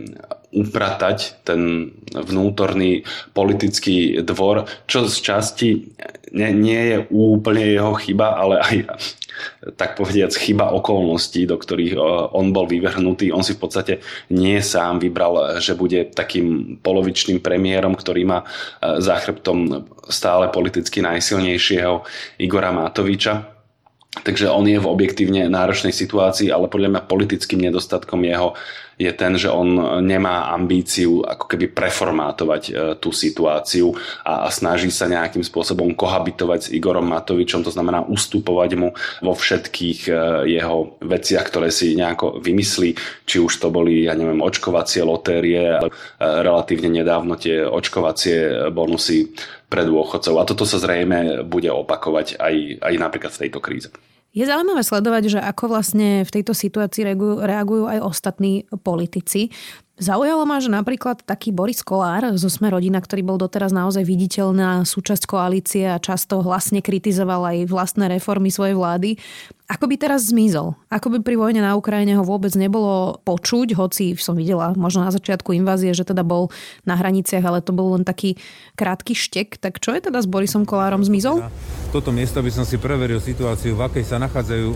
upratať 0.56 1.44
ten 1.44 1.92
vnútorný 2.16 3.04
politický 3.36 4.24
dvor, 4.24 4.64
čo 4.88 5.12
z 5.12 5.16
časti 5.20 5.70
nie, 6.32 6.50
nie 6.56 6.82
je 6.96 6.98
úplne 7.12 7.64
jeho 7.64 7.94
chyba, 8.00 8.40
ale 8.40 8.56
aj 8.64 8.76
tak 9.76 10.00
povediac 10.00 10.32
chyba 10.32 10.72
okolností, 10.72 11.44
do 11.48 11.60
ktorých 11.60 12.00
on 12.32 12.56
bol 12.56 12.68
vyvrhnutý. 12.68 13.36
On 13.36 13.44
si 13.44 13.56
v 13.56 13.62
podstate 13.68 13.94
nie 14.32 14.60
sám 14.64 15.00
vybral, 15.04 15.60
že 15.60 15.76
bude 15.76 16.12
takým 16.12 16.80
polovičným 16.80 17.44
premiérom, 17.44 17.96
ktorý 17.96 18.24
má 18.24 18.40
e, 18.44 18.46
za 19.04 19.20
chrbtom 19.20 19.88
stále 20.08 20.48
politicky 20.52 21.04
najsilnejšieho 21.04 22.04
Igora 22.40 22.72
Matoviča. 22.72 23.55
Takže 24.24 24.48
on 24.48 24.64
je 24.64 24.80
v 24.80 24.88
objektívne 24.88 25.52
náročnej 25.52 25.92
situácii, 25.92 26.48
ale 26.54 26.72
podľa 26.72 26.90
mňa 26.96 27.02
politickým 27.10 27.60
nedostatkom 27.68 28.24
jeho 28.24 28.56
je 28.96 29.12
ten, 29.12 29.36
že 29.36 29.52
on 29.52 30.00
nemá 30.00 30.56
ambíciu 30.56 31.20
ako 31.28 31.52
keby 31.52 31.76
preformátovať 31.76 32.64
e, 32.64 32.74
tú 32.96 33.12
situáciu 33.12 33.92
a, 34.24 34.48
a 34.48 34.50
snaží 34.52 34.88
sa 34.88 35.12
nejakým 35.12 35.44
spôsobom 35.44 35.92
kohabitovať 35.92 36.60
s 36.60 36.72
Igorom 36.72 37.12
Matovičom, 37.12 37.64
to 37.64 37.76
znamená 37.76 38.08
ustupovať 38.08 38.72
mu 38.80 38.96
vo 39.20 39.34
všetkých 39.36 40.00
e, 40.08 40.12
jeho 40.48 40.96
veciach, 41.04 41.44
ktoré 41.44 41.76
si 41.76 41.92
nejako 42.00 42.40
vymyslí, 42.40 42.96
či 43.28 43.38
už 43.44 43.60
to 43.60 43.68
boli, 43.68 44.08
ja 44.08 44.16
neviem, 44.16 44.40
očkovacie 44.40 45.04
lotérie, 45.04 45.76
ale 45.76 45.92
e, 45.92 45.94
relatívne 46.24 46.88
nedávno 47.04 47.36
tie 47.36 47.68
očkovacie 47.68 48.72
bonusy 48.72 49.36
pre 49.76 49.84
dôchodcov. 49.84 50.36
A 50.40 50.48
toto 50.48 50.64
sa 50.64 50.80
zrejme 50.80 51.44
bude 51.44 51.68
opakovať 51.68 52.40
aj, 52.40 52.80
aj 52.80 52.94
napríklad 52.96 53.36
v 53.36 53.42
tejto 53.44 53.60
kríze. 53.60 53.92
Je 54.32 54.44
zaujímavé 54.48 54.84
sledovať, 54.84 55.24
že 55.36 55.40
ako 55.40 55.76
vlastne 55.76 56.24
v 56.24 56.32
tejto 56.32 56.56
situácii 56.56 57.08
reagujú, 57.40 57.88
aj 57.88 58.00
ostatní 58.04 58.68
politici. 58.84 59.52
Zaujalo 59.96 60.44
ma, 60.44 60.60
že 60.60 60.68
napríklad 60.68 61.24
taký 61.24 61.56
Boris 61.56 61.80
Kolár 61.80 62.36
zo 62.36 62.52
Sme 62.52 62.68
rodina, 62.68 63.00
ktorý 63.00 63.24
bol 63.24 63.40
doteraz 63.40 63.72
naozaj 63.72 64.04
viditeľná 64.04 64.84
súčasť 64.84 65.24
koalície 65.24 65.88
a 65.88 66.04
často 66.04 66.44
hlasne 66.44 66.84
kritizoval 66.84 67.48
aj 67.48 67.58
vlastné 67.72 68.12
reformy 68.12 68.52
svojej 68.52 68.76
vlády, 68.76 69.16
ako 69.66 69.90
by 69.90 69.96
teraz 69.98 70.30
zmizol? 70.30 70.78
Ako 70.94 71.10
by 71.10 71.26
pri 71.26 71.42
vojne 71.42 71.58
na 71.66 71.74
Ukrajine 71.74 72.14
ho 72.14 72.28
vôbec 72.28 72.54
nebolo 72.54 73.18
počuť, 73.26 73.74
hoci 73.74 74.14
som 74.14 74.38
videla 74.38 74.78
možno 74.78 75.02
na 75.02 75.10
začiatku 75.10 75.58
invázie, 75.58 75.90
že 75.96 76.06
teda 76.06 76.22
bol 76.22 76.54
na 76.86 76.94
hraniciach, 76.94 77.42
ale 77.42 77.66
to 77.66 77.74
bol 77.74 77.98
len 77.98 78.06
taký 78.06 78.38
krátky 78.78 79.18
štek. 79.18 79.58
Tak 79.58 79.82
čo 79.82 79.98
je 79.98 80.06
teda 80.06 80.22
s 80.22 80.30
Borisom 80.30 80.70
Kolárom 80.70 81.02
zmizol? 81.02 81.50
Toto 81.90 82.14
miesto 82.14 82.46
by 82.46 82.52
som 82.54 82.62
si 82.68 82.78
preveril 82.78 83.18
situáciu, 83.18 83.74
v 83.74 83.90
akej 83.90 84.06
sa 84.06 84.22
nachádzajú 84.22 84.68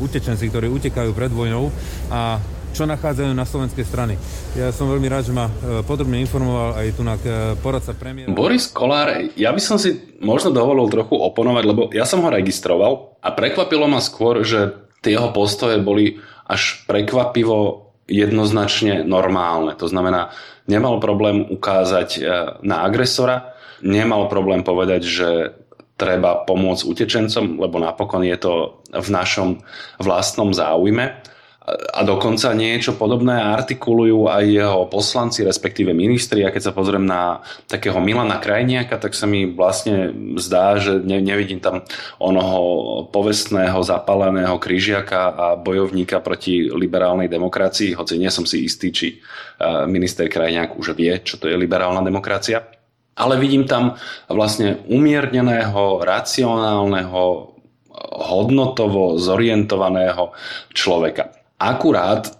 utečenci, 0.00 0.48
ktorí 0.48 0.72
utekajú 0.72 1.12
pred 1.12 1.28
vojnou 1.28 1.68
a 2.08 2.40
čo 2.78 2.86
nachádzajú 2.86 3.34
na 3.34 3.42
slovenskej 3.42 3.82
strany. 3.82 4.14
Ja 4.54 4.70
som 4.70 4.86
veľmi 4.86 5.10
rád, 5.10 5.26
že 5.26 5.34
ma 5.34 5.50
e, 5.50 5.82
podrobne 5.82 6.22
informoval 6.22 6.78
aj 6.78 6.94
tu 6.94 7.02
na 7.02 7.18
e, 7.18 7.58
poradca 7.58 7.90
premiéra. 7.90 8.30
Boris 8.30 8.70
Kolár, 8.70 9.18
ja 9.34 9.50
by 9.50 9.58
som 9.58 9.82
si 9.82 9.98
možno 10.22 10.54
dovolil 10.54 10.86
trochu 10.86 11.18
oponovať, 11.18 11.64
lebo 11.66 11.90
ja 11.90 12.06
som 12.06 12.22
ho 12.22 12.30
registroval 12.30 13.18
a 13.18 13.34
prekvapilo 13.34 13.90
ma 13.90 13.98
skôr, 13.98 14.46
že 14.46 14.78
tie 15.02 15.18
jeho 15.18 15.34
postoje 15.34 15.82
boli 15.82 16.22
až 16.46 16.86
prekvapivo 16.86 17.90
jednoznačne 18.06 19.02
normálne. 19.02 19.74
To 19.74 19.90
znamená, 19.90 20.30
nemal 20.70 21.02
problém 21.02 21.50
ukázať 21.50 22.08
e, 22.14 22.20
na 22.62 22.86
agresora, 22.86 23.58
nemal 23.82 24.30
problém 24.30 24.62
povedať, 24.62 25.02
že 25.02 25.28
treba 25.98 26.46
pomôcť 26.46 26.86
utečencom, 26.86 27.58
lebo 27.58 27.82
napokon 27.82 28.22
je 28.22 28.38
to 28.38 28.78
v 28.94 29.08
našom 29.10 29.66
vlastnom 29.98 30.54
záujme 30.54 31.26
a 31.68 32.00
dokonca 32.06 32.56
niečo 32.56 32.96
podobné 32.96 33.36
artikulujú 33.36 34.30
aj 34.30 34.44
jeho 34.48 34.82
poslanci, 34.88 35.44
respektíve 35.44 35.92
ministri. 35.92 36.42
A 36.44 36.52
keď 36.54 36.70
sa 36.70 36.76
pozriem 36.76 37.04
na 37.04 37.44
takého 37.68 38.00
Milana 38.00 38.40
Krajniaka, 38.40 38.96
tak 38.96 39.12
sa 39.12 39.28
mi 39.28 39.44
vlastne 39.44 40.10
zdá, 40.40 40.80
že 40.80 40.96
ne, 41.00 41.20
nevidím 41.20 41.60
tam 41.60 41.84
onoho 42.16 42.60
povestného, 43.12 43.84
zapaleného 43.84 44.56
kryžiaka 44.56 45.20
a 45.34 45.46
bojovníka 45.60 46.24
proti 46.24 46.66
liberálnej 46.72 47.28
demokracii, 47.28 47.92
hoci 47.94 48.16
nie 48.16 48.32
som 48.32 48.48
si 48.48 48.64
istý, 48.64 48.88
či 48.90 49.20
minister 49.86 50.30
Krajniak 50.30 50.78
už 50.78 50.96
vie, 50.96 51.20
čo 51.20 51.36
to 51.36 51.50
je 51.50 51.58
liberálna 51.58 52.00
demokracia. 52.00 52.64
Ale 53.18 53.34
vidím 53.34 53.66
tam 53.66 53.98
vlastne 54.30 54.78
umierneného, 54.86 56.06
racionálneho, 56.06 57.22
hodnotovo 57.98 59.18
zorientovaného 59.18 60.30
človeka. 60.70 61.37
Akurát 61.58 62.38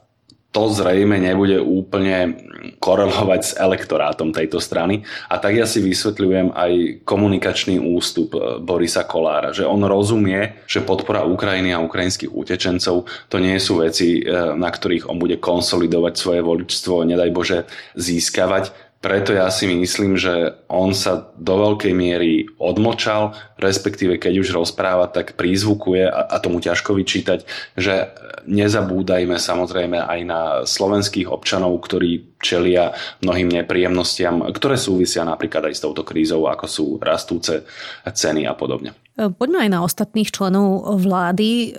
to 0.48 0.72
zrejme 0.72 1.20
nebude 1.20 1.60
úplne 1.60 2.40
korelovať 2.80 3.40
s 3.44 3.52
elektorátom 3.60 4.32
tejto 4.32 4.58
strany. 4.64 5.04
A 5.28 5.36
tak 5.36 5.60
ja 5.60 5.68
si 5.68 5.84
vysvetľujem 5.84 6.56
aj 6.56 6.72
komunikačný 7.04 7.76
ústup 7.76 8.32
e, 8.34 8.56
Borisa 8.58 9.04
Kolára, 9.04 9.52
že 9.52 9.68
on 9.68 9.84
rozumie, 9.84 10.64
že 10.64 10.80
podpora 10.80 11.28
Ukrajiny 11.28 11.76
a 11.76 11.84
ukrajinských 11.84 12.32
utečencov 12.32 13.04
to 13.28 13.36
nie 13.36 13.60
sú 13.60 13.84
veci, 13.84 14.18
e, 14.18 14.56
na 14.56 14.72
ktorých 14.72 15.06
on 15.06 15.20
bude 15.20 15.36
konsolidovať 15.36 16.14
svoje 16.16 16.40
voličstvo, 16.40 17.04
nedaj 17.04 17.30
Bože 17.30 17.58
získavať, 17.94 18.88
preto 18.98 19.30
ja 19.30 19.46
si 19.54 19.70
myslím, 19.70 20.18
že 20.18 20.58
on 20.66 20.90
sa 20.90 21.30
do 21.38 21.54
veľkej 21.54 21.94
miery 21.94 22.50
odmočal, 22.58 23.38
respektíve 23.54 24.18
keď 24.18 24.42
už 24.42 24.58
rozpráva, 24.58 25.06
tak 25.06 25.38
prízvukuje 25.38 26.02
a, 26.02 26.26
a 26.26 26.36
tomu 26.42 26.58
ťažko 26.58 26.98
vyčítať, 26.98 27.46
že 27.78 28.10
nezabúdajme 28.48 29.36
samozrejme 29.36 30.00
aj 30.00 30.20
na 30.24 30.40
slovenských 30.64 31.28
občanov, 31.28 31.76
ktorí 31.84 32.40
čelia 32.40 32.96
mnohým 33.20 33.52
nepríjemnostiam, 33.52 34.40
ktoré 34.48 34.80
súvisia 34.80 35.22
napríklad 35.28 35.68
aj 35.68 35.74
s 35.76 35.84
touto 35.84 36.02
krízou, 36.02 36.48
ako 36.48 36.66
sú 36.66 36.86
rastúce 36.98 37.68
ceny 38.08 38.48
a 38.48 38.56
podobne. 38.56 38.96
Poďme 39.18 39.66
aj 39.66 39.70
na 39.74 39.82
ostatných 39.82 40.30
členov 40.30 40.94
vlády. 41.02 41.74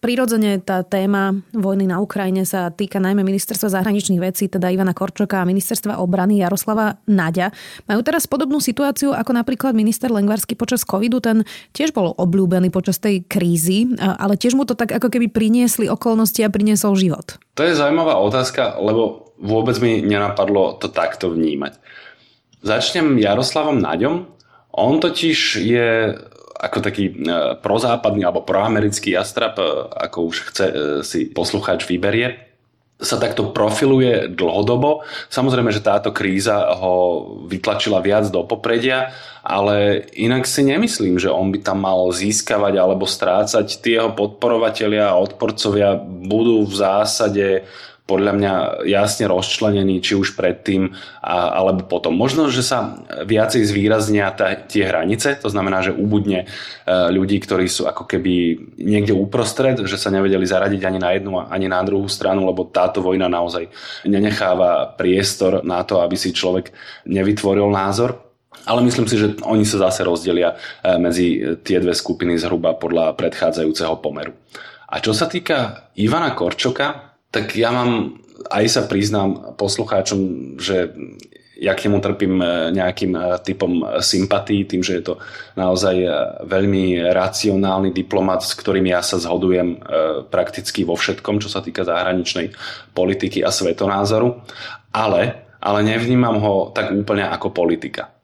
Prirodzene 0.00 0.56
tá 0.64 0.80
téma 0.80 1.36
vojny 1.52 1.84
na 1.84 2.00
Ukrajine 2.00 2.48
sa 2.48 2.72
týka 2.72 2.96
najmä 2.96 3.20
ministerstva 3.20 3.68
zahraničných 3.68 4.16
vecí, 4.16 4.48
teda 4.48 4.72
Ivana 4.72 4.96
Korčoka 4.96 5.44
a 5.44 5.44
ministerstva 5.44 6.00
obrany 6.00 6.40
Jaroslava 6.40 6.96
Naďa. 7.04 7.52
Majú 7.84 8.00
teraz 8.00 8.24
podobnú 8.24 8.56
situáciu 8.56 9.12
ako 9.12 9.36
napríklad 9.36 9.76
minister 9.76 10.08
Lengvarsky 10.08 10.56
počas 10.56 10.80
covidu. 10.80 11.20
Ten 11.20 11.44
tiež 11.76 11.92
bol 11.92 12.16
obľúbený 12.16 12.72
počas 12.72 12.96
tej 12.96 13.20
krízy, 13.28 13.92
ale 14.00 14.40
tiež 14.40 14.56
mu 14.56 14.64
to 14.64 14.72
tak 14.72 14.88
ako 14.88 15.12
keby 15.12 15.28
priniesli 15.28 15.92
okolnosti 15.92 16.40
a 16.40 16.48
priniesol 16.48 16.96
život. 16.96 17.36
To 17.60 17.68
je 17.68 17.76
zaujímavá 17.76 18.16
otázka, 18.16 18.80
lebo 18.80 19.36
vôbec 19.36 19.76
mi 19.84 20.00
nenapadlo 20.00 20.80
to 20.80 20.88
takto 20.88 21.28
vnímať. 21.36 21.76
Začnem 22.64 23.20
Jaroslavom 23.20 23.76
Naďom. 23.76 24.24
On 24.72 24.96
totiž 24.96 25.60
je 25.60 26.16
ako 26.58 26.78
taký 26.82 27.14
e, 27.14 27.14
prozápadný 27.62 28.26
alebo 28.26 28.42
proamerický 28.42 29.14
jastrap, 29.14 29.62
e, 29.62 29.64
ako 29.94 30.18
už 30.26 30.36
chce 30.50 30.66
e, 30.66 30.74
si 31.06 31.30
poslucháč 31.30 31.86
vyberie, 31.86 32.48
sa 32.98 33.14
takto 33.14 33.54
profiluje 33.54 34.26
dlhodobo. 34.34 35.06
Samozrejme, 35.30 35.70
že 35.70 35.86
táto 35.86 36.10
kríza 36.10 36.66
ho 36.74 37.22
vytlačila 37.46 38.02
viac 38.02 38.26
do 38.26 38.42
popredia, 38.42 39.14
ale 39.46 40.02
inak 40.18 40.50
si 40.50 40.66
nemyslím, 40.66 41.14
že 41.22 41.30
on 41.30 41.54
by 41.54 41.62
tam 41.62 41.86
mal 41.86 42.10
získavať 42.10 42.74
alebo 42.74 43.06
strácať. 43.06 43.66
Tí 43.78 43.94
jeho 43.94 44.10
podporovatelia 44.18 45.14
a 45.14 45.20
odporcovia 45.22 45.94
budú 46.02 46.66
v 46.66 46.74
zásade 46.74 47.46
podľa 48.08 48.32
mňa 48.40 48.52
jasne 48.88 49.28
rozčlenený, 49.28 50.00
či 50.00 50.16
už 50.16 50.32
predtým 50.32 50.96
a, 51.20 51.60
alebo 51.60 51.84
potom. 51.84 52.16
Možno, 52.16 52.48
že 52.48 52.64
sa 52.64 53.04
viacej 53.04 53.68
zvýraznia 53.68 54.32
ta, 54.32 54.56
tie 54.56 54.88
hranice, 54.88 55.36
to 55.36 55.52
znamená, 55.52 55.84
že 55.84 55.92
ubudne 55.92 56.42
e, 56.42 56.46
ľudí, 56.88 57.36
ktorí 57.44 57.68
sú 57.68 57.84
ako 57.84 58.08
keby 58.08 58.56
niekde 58.80 59.12
uprostred, 59.12 59.76
že 59.84 60.00
sa 60.00 60.08
nevedeli 60.08 60.48
zaradiť 60.48 60.82
ani 60.88 60.98
na 60.98 61.10
jednu, 61.12 61.36
ani 61.36 61.68
na 61.68 61.84
druhú 61.84 62.08
stranu, 62.08 62.48
lebo 62.48 62.64
táto 62.64 63.04
vojna 63.04 63.28
naozaj 63.28 63.68
nenecháva 64.08 64.96
priestor 64.96 65.60
na 65.60 65.84
to, 65.84 66.00
aby 66.00 66.16
si 66.16 66.32
človek 66.32 66.72
nevytvoril 67.04 67.68
názor. 67.68 68.24
Ale 68.64 68.80
myslím 68.88 69.04
si, 69.04 69.20
že 69.20 69.36
oni 69.44 69.68
sa 69.68 69.92
zase 69.92 70.00
rozdelia 70.08 70.56
e, 70.80 70.96
medzi 70.96 71.60
tie 71.60 71.76
dve 71.76 71.92
skupiny 71.92 72.40
zhruba 72.40 72.72
podľa 72.72 73.12
predchádzajúceho 73.20 74.00
pomeru. 74.00 74.32
A 74.88 75.04
čo 75.04 75.12
sa 75.12 75.28
týka 75.28 75.92
Ivana 76.00 76.32
Korčoka, 76.32 77.07
tak 77.30 77.56
ja 77.56 77.68
mám, 77.70 78.20
aj 78.48 78.64
sa 78.68 78.82
priznám 78.88 79.54
poslucháčom, 79.60 80.20
že 80.56 80.92
ja 81.58 81.74
k 81.74 81.90
nemu 81.90 81.98
trpím 81.98 82.38
e, 82.38 82.46
nejakým 82.70 83.12
e, 83.18 83.20
typom 83.42 83.82
sympatí, 83.98 84.62
tým, 84.62 84.80
že 84.80 85.02
je 85.02 85.04
to 85.10 85.14
naozaj 85.58 85.96
e, 85.98 86.08
veľmi 86.46 87.02
racionálny 87.10 87.90
diplomat, 87.90 88.46
s 88.46 88.54
ktorým 88.54 88.86
ja 88.86 89.02
sa 89.02 89.18
zhodujem 89.18 89.82
prakticky 90.30 90.86
vo 90.86 90.94
všetkom, 90.94 91.42
čo 91.42 91.50
sa 91.50 91.58
týka 91.58 91.82
zahraničnej 91.82 92.54
politiky 92.94 93.42
a 93.42 93.50
svetonázoru, 93.50 94.38
ale, 94.94 95.50
ale 95.58 95.80
nevnímam 95.82 96.38
ho 96.38 96.70
tak 96.70 96.94
úplne 96.94 97.26
ako 97.26 97.50
politika. 97.50 98.14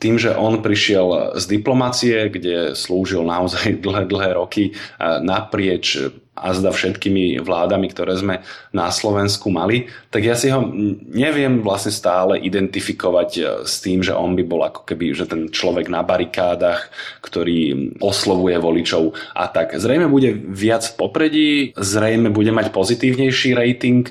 Tým, 0.00 0.16
že 0.16 0.32
on 0.32 0.64
prišiel 0.64 1.36
z 1.36 1.44
diplomácie, 1.50 2.30
kde 2.32 2.72
slúžil 2.78 3.26
naozaj 3.26 3.76
dlhé, 3.84 4.06
dlhé 4.06 4.30
roky 4.38 4.72
naprieč 5.20 5.98
a 6.40 6.56
zda 6.56 6.72
všetkými 6.72 7.44
vládami, 7.44 7.92
ktoré 7.92 8.16
sme 8.16 8.34
na 8.72 8.88
Slovensku 8.88 9.52
mali, 9.52 9.92
tak 10.08 10.24
ja 10.24 10.32
si 10.32 10.48
ho 10.48 10.64
neviem 11.12 11.60
vlastne 11.60 11.92
stále 11.92 12.40
identifikovať 12.40 13.30
e, 13.36 13.42
s 13.68 13.84
tým, 13.84 14.00
že 14.00 14.16
on 14.16 14.32
by 14.32 14.42
bol 14.48 14.64
ako 14.64 14.88
keby, 14.88 15.12
že 15.12 15.28
ten 15.28 15.52
človek 15.52 15.92
na 15.92 16.00
barikádach, 16.00 16.88
ktorý 17.20 17.92
oslovuje 18.00 18.56
voličov 18.56 19.12
a 19.36 19.46
tak. 19.52 19.76
Zrejme 19.76 20.08
bude 20.08 20.32
viac 20.32 20.82
v 20.88 20.96
popredí, 20.96 21.50
zrejme 21.76 22.32
bude 22.32 22.50
mať 22.50 22.72
pozitívnejší 22.72 23.52
rating 23.52 24.08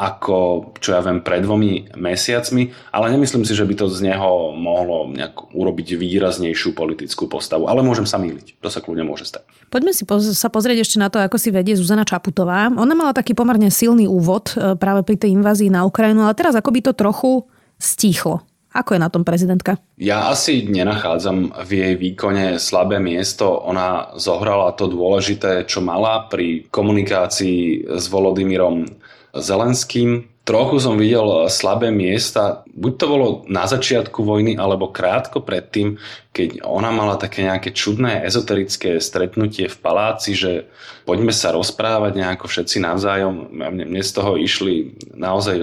ako, 0.00 0.72
čo 0.80 0.96
ja 0.96 1.04
viem, 1.04 1.20
pred 1.20 1.44
dvomi 1.44 1.92
mesiacmi, 1.92 2.72
ale 2.88 3.12
nemyslím 3.12 3.44
si, 3.44 3.52
že 3.52 3.68
by 3.68 3.74
to 3.76 3.86
z 3.92 4.08
neho 4.08 4.56
mohlo 4.56 5.12
nejak 5.12 5.52
urobiť 5.52 6.00
výraznejšiu 6.00 6.72
politickú 6.72 7.28
postavu. 7.28 7.68
Ale 7.68 7.84
môžem 7.84 8.08
sa 8.08 8.16
míliť. 8.16 8.56
To 8.64 8.72
sa 8.72 8.80
kľudne 8.80 9.04
môže 9.04 9.28
stať. 9.28 9.59
Poďme 9.70 9.94
si 9.94 10.02
poz- 10.02 10.34
sa 10.34 10.50
pozrieť 10.50 10.82
ešte 10.82 10.98
na 10.98 11.06
to, 11.06 11.22
ako 11.22 11.38
si 11.38 11.54
vedie 11.54 11.78
Zuzana 11.78 12.02
Čaputová. 12.02 12.66
Ona 12.74 12.94
mala 12.98 13.14
taký 13.14 13.38
pomerne 13.38 13.70
silný 13.70 14.10
úvod 14.10 14.58
e, 14.58 14.74
práve 14.74 15.06
pri 15.06 15.14
tej 15.14 15.30
invázii 15.38 15.70
na 15.70 15.86
Ukrajinu, 15.86 16.26
ale 16.26 16.34
teraz 16.34 16.58
ako 16.58 16.74
by 16.74 16.80
to 16.82 16.92
trochu 16.92 17.46
stíchlo. 17.78 18.42
Ako 18.70 18.94
je 18.94 19.02
na 19.02 19.10
tom 19.10 19.26
prezidentka? 19.26 19.82
Ja 19.98 20.30
asi 20.30 20.62
nenachádzam 20.66 21.54
v 21.66 21.70
jej 21.70 21.94
výkone 21.98 22.58
slabé 22.62 23.02
miesto. 23.02 23.46
Ona 23.66 24.14
zohrala 24.14 24.74
to 24.78 24.86
dôležité, 24.86 25.66
čo 25.66 25.82
mala 25.82 26.30
pri 26.30 26.70
komunikácii 26.70 27.90
s 27.98 28.04
Volodymyrom 28.06 28.86
Zelenským. 29.34 30.22
Trochu 30.50 30.82
som 30.82 30.98
videl 30.98 31.46
slabé 31.46 31.94
miesta, 31.94 32.66
buď 32.74 32.92
to 32.98 33.06
bolo 33.06 33.26
na 33.46 33.70
začiatku 33.70 34.26
vojny, 34.26 34.58
alebo 34.58 34.90
krátko 34.90 35.46
predtým, 35.46 35.94
keď 36.34 36.66
ona 36.66 36.90
mala 36.90 37.14
také 37.14 37.46
nejaké 37.46 37.70
čudné 37.70 38.26
ezoterické 38.26 38.98
stretnutie 38.98 39.70
v 39.70 39.78
paláci, 39.78 40.34
že 40.34 40.66
poďme 41.06 41.30
sa 41.30 41.54
rozprávať 41.54 42.18
nejako 42.18 42.50
všetci 42.50 42.82
navzájom. 42.82 43.46
Mne 43.62 44.02
z 44.02 44.10
toho 44.10 44.34
išli 44.34 44.98
naozaj 45.14 45.54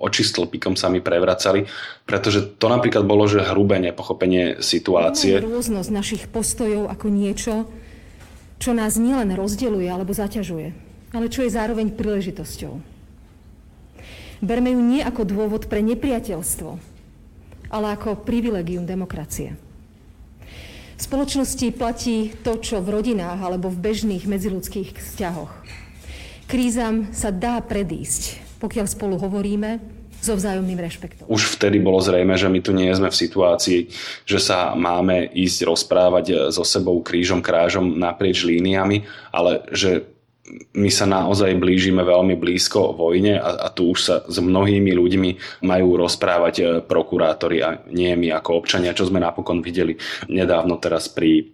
oči 0.00 0.24
stĺpikom 0.24 0.80
sa 0.80 0.88
mi 0.88 1.04
prevracali, 1.04 1.68
pretože 2.08 2.56
to 2.56 2.72
napríklad 2.72 3.04
bolo, 3.04 3.28
že 3.28 3.44
hrubé 3.44 3.84
nepochopenie 3.84 4.64
situácie. 4.64 5.44
Rôznosť 5.44 5.90
našich 5.92 6.24
postojov 6.32 6.88
ako 6.88 7.12
niečo, 7.12 7.68
čo 8.56 8.72
nás 8.72 8.96
nielen 8.96 9.36
rozdeluje 9.36 9.92
alebo 9.92 10.16
zaťažuje, 10.16 10.72
ale 11.12 11.28
čo 11.28 11.44
je 11.44 11.52
zároveň 11.52 11.92
príležitosťou. 11.92 12.91
Berme 14.42 14.74
ju 14.74 14.82
nie 14.82 14.98
ako 14.98 15.22
dôvod 15.22 15.70
pre 15.70 15.78
nepriateľstvo, 15.86 16.70
ale 17.70 17.86
ako 17.94 18.26
privilegium 18.26 18.82
demokracie. 18.82 19.54
V 20.98 21.02
spoločnosti 21.02 21.70
platí 21.70 22.34
to, 22.42 22.58
čo 22.58 22.82
v 22.82 22.90
rodinách 22.90 23.38
alebo 23.38 23.70
v 23.70 23.78
bežných 23.78 24.26
medziludských 24.26 24.98
vzťahoch. 24.98 25.54
Krízam 26.50 27.14
sa 27.14 27.30
dá 27.30 27.62
predísť, 27.62 28.42
pokiaľ 28.58 28.86
spolu 28.90 29.14
hovoríme 29.22 29.78
so 30.22 30.38
vzájomným 30.38 30.78
rešpektom. 30.78 31.26
Už 31.26 31.58
vtedy 31.58 31.82
bolo 31.82 31.98
zrejme, 31.98 32.38
že 32.38 32.46
my 32.46 32.60
tu 32.62 32.70
nie 32.70 32.90
sme 32.94 33.10
v 33.10 33.20
situácii, 33.26 33.90
že 34.22 34.38
sa 34.38 34.74
máme 34.78 35.30
ísť 35.34 35.66
rozprávať 35.66 36.54
so 36.54 36.62
sebou 36.62 37.02
krížom 37.02 37.42
krážom 37.42 37.98
naprieč 37.98 38.46
líniami, 38.46 39.02
ale 39.34 39.66
že 39.74 40.06
my 40.74 40.90
sa 40.90 41.06
naozaj 41.06 41.54
blížime 41.54 42.02
veľmi 42.02 42.34
blízko 42.34 42.98
vojne 42.98 43.38
a, 43.38 43.62
a 43.62 43.68
tu 43.70 43.94
už 43.94 43.98
sa 44.02 44.14
s 44.26 44.42
mnohými 44.42 44.90
ľuďmi 44.90 45.62
majú 45.62 46.02
rozprávať 46.02 46.54
e, 46.58 46.64
prokurátori 46.82 47.62
a 47.62 47.78
nie 47.94 48.10
my 48.18 48.34
ako 48.34 48.58
občania, 48.58 48.96
čo 48.96 49.06
sme 49.06 49.22
napokon 49.22 49.62
videli 49.62 49.94
nedávno 50.26 50.82
teraz 50.82 51.06
pri 51.06 51.46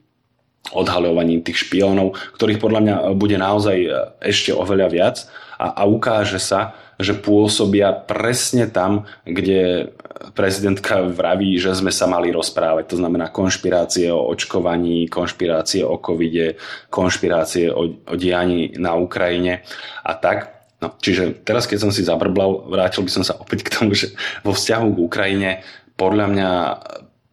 odhaľovaní 0.72 1.44
tých 1.44 1.68
špiónov, 1.68 2.16
ktorých 2.40 2.60
podľa 2.60 2.80
mňa 2.80 2.94
bude 3.12 3.36
naozaj 3.36 3.76
e, 3.76 3.90
ešte 4.24 4.56
oveľa 4.56 4.88
viac 4.88 5.16
a, 5.60 5.76
a 5.78 5.82
ukáže 5.84 6.40
sa, 6.40 6.72
že 6.98 7.14
pôsobia 7.14 7.94
presne 7.94 8.66
tam, 8.66 9.06
kde 9.22 9.94
prezidentka 10.34 11.06
vraví, 11.06 11.54
že 11.62 11.70
sme 11.78 11.94
sa 11.94 12.10
mali 12.10 12.34
rozprávať. 12.34 12.90
To 12.90 12.96
znamená 12.98 13.30
konšpirácie 13.30 14.10
o 14.10 14.26
očkovaní, 14.34 15.06
konšpirácie 15.06 15.86
o 15.86 16.02
covide, 16.02 16.58
konšpirácie 16.90 17.70
o, 17.70 18.02
o 18.02 18.14
dianí 18.18 18.74
na 18.74 18.98
Ukrajine 18.98 19.62
a 20.02 20.12
tak. 20.18 20.58
No, 20.78 20.94
čiže 20.98 21.42
teraz, 21.42 21.66
keď 21.66 21.78
som 21.86 21.90
si 21.94 22.06
zabrbal, 22.06 22.66
vrátil 22.70 23.02
by 23.02 23.10
som 23.10 23.24
sa 23.26 23.34
opäť 23.38 23.66
k 23.66 23.74
tomu, 23.78 23.94
že 23.94 24.14
vo 24.46 24.54
vzťahu 24.54 24.86
k 24.94 24.98
Ukrajine 25.02 25.50
podľa 25.98 26.26
mňa 26.30 26.50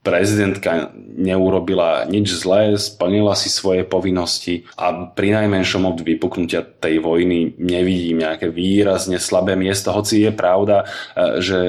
prezidentka 0.06 0.94
neurobila 1.18 2.06
nič 2.06 2.38
zlé, 2.38 2.78
splnila 2.78 3.34
si 3.34 3.50
svoje 3.50 3.82
povinnosti 3.82 4.70
a 4.78 5.10
pri 5.10 5.34
najmenšom 5.42 5.82
od 5.90 5.98
vypuknutia 6.06 6.62
tej 6.62 7.02
vojny 7.02 7.58
nevidím 7.58 8.22
nejaké 8.22 8.54
výrazne 8.54 9.18
slabé 9.18 9.58
miesto, 9.58 9.90
hoci 9.90 10.30
je 10.30 10.32
pravda, 10.32 10.86
e, 10.86 11.42
že 11.42 11.60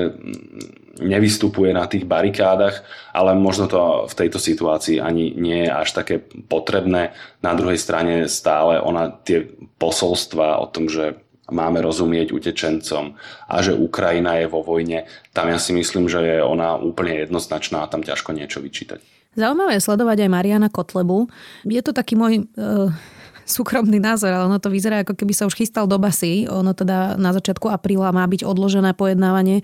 nevystupuje 1.00 1.76
na 1.76 1.84
tých 1.84 2.08
barikádach, 2.08 2.84
ale 3.12 3.36
možno 3.36 3.68
to 3.68 4.08
v 4.08 4.14
tejto 4.16 4.40
situácii 4.40 5.00
ani 5.00 5.36
nie 5.36 5.68
je 5.68 5.72
až 5.72 5.92
také 5.92 6.16
potrebné. 6.48 7.12
Na 7.44 7.52
druhej 7.52 7.76
strane 7.76 8.28
stále 8.32 8.80
ona 8.80 9.12
tie 9.12 9.44
posolstva 9.76 10.56
o 10.60 10.66
tom, 10.72 10.88
že 10.88 11.20
máme 11.50 11.78
rozumieť 11.82 12.34
utečencom 12.34 13.14
a 13.46 13.54
že 13.62 13.74
Ukrajina 13.76 14.38
je 14.42 14.46
vo 14.50 14.66
vojne, 14.66 15.06
tam 15.30 15.46
ja 15.46 15.58
si 15.62 15.70
myslím, 15.76 16.10
že 16.10 16.18
je 16.22 16.38
ona 16.42 16.74
úplne 16.74 17.22
jednoznačná 17.22 17.86
a 17.86 17.90
tam 17.90 18.02
ťažko 18.02 18.34
niečo 18.34 18.58
vyčítať. 18.58 18.98
Zaujímavé 19.36 19.76
je 19.76 19.84
sledovať 19.84 20.26
aj 20.26 20.32
Mariana 20.32 20.68
Kotlebu. 20.72 21.28
Je 21.68 21.82
to 21.84 21.92
taký 21.92 22.16
môj 22.16 22.48
uh, 22.56 22.88
súkromný 23.46 24.02
názor, 24.02 24.34
ale 24.34 24.50
ono 24.50 24.58
to 24.58 24.72
vyzerá, 24.72 25.06
ako 25.06 25.14
keby 25.14 25.32
sa 25.36 25.46
už 25.46 25.54
chystal 25.54 25.86
do 25.86 26.00
basy. 26.00 26.50
Ono 26.50 26.74
teda 26.74 27.14
na 27.14 27.30
začiatku 27.30 27.70
apríla 27.70 28.10
má 28.10 28.26
byť 28.26 28.42
odložené 28.42 28.96
pojednávanie, 28.98 29.62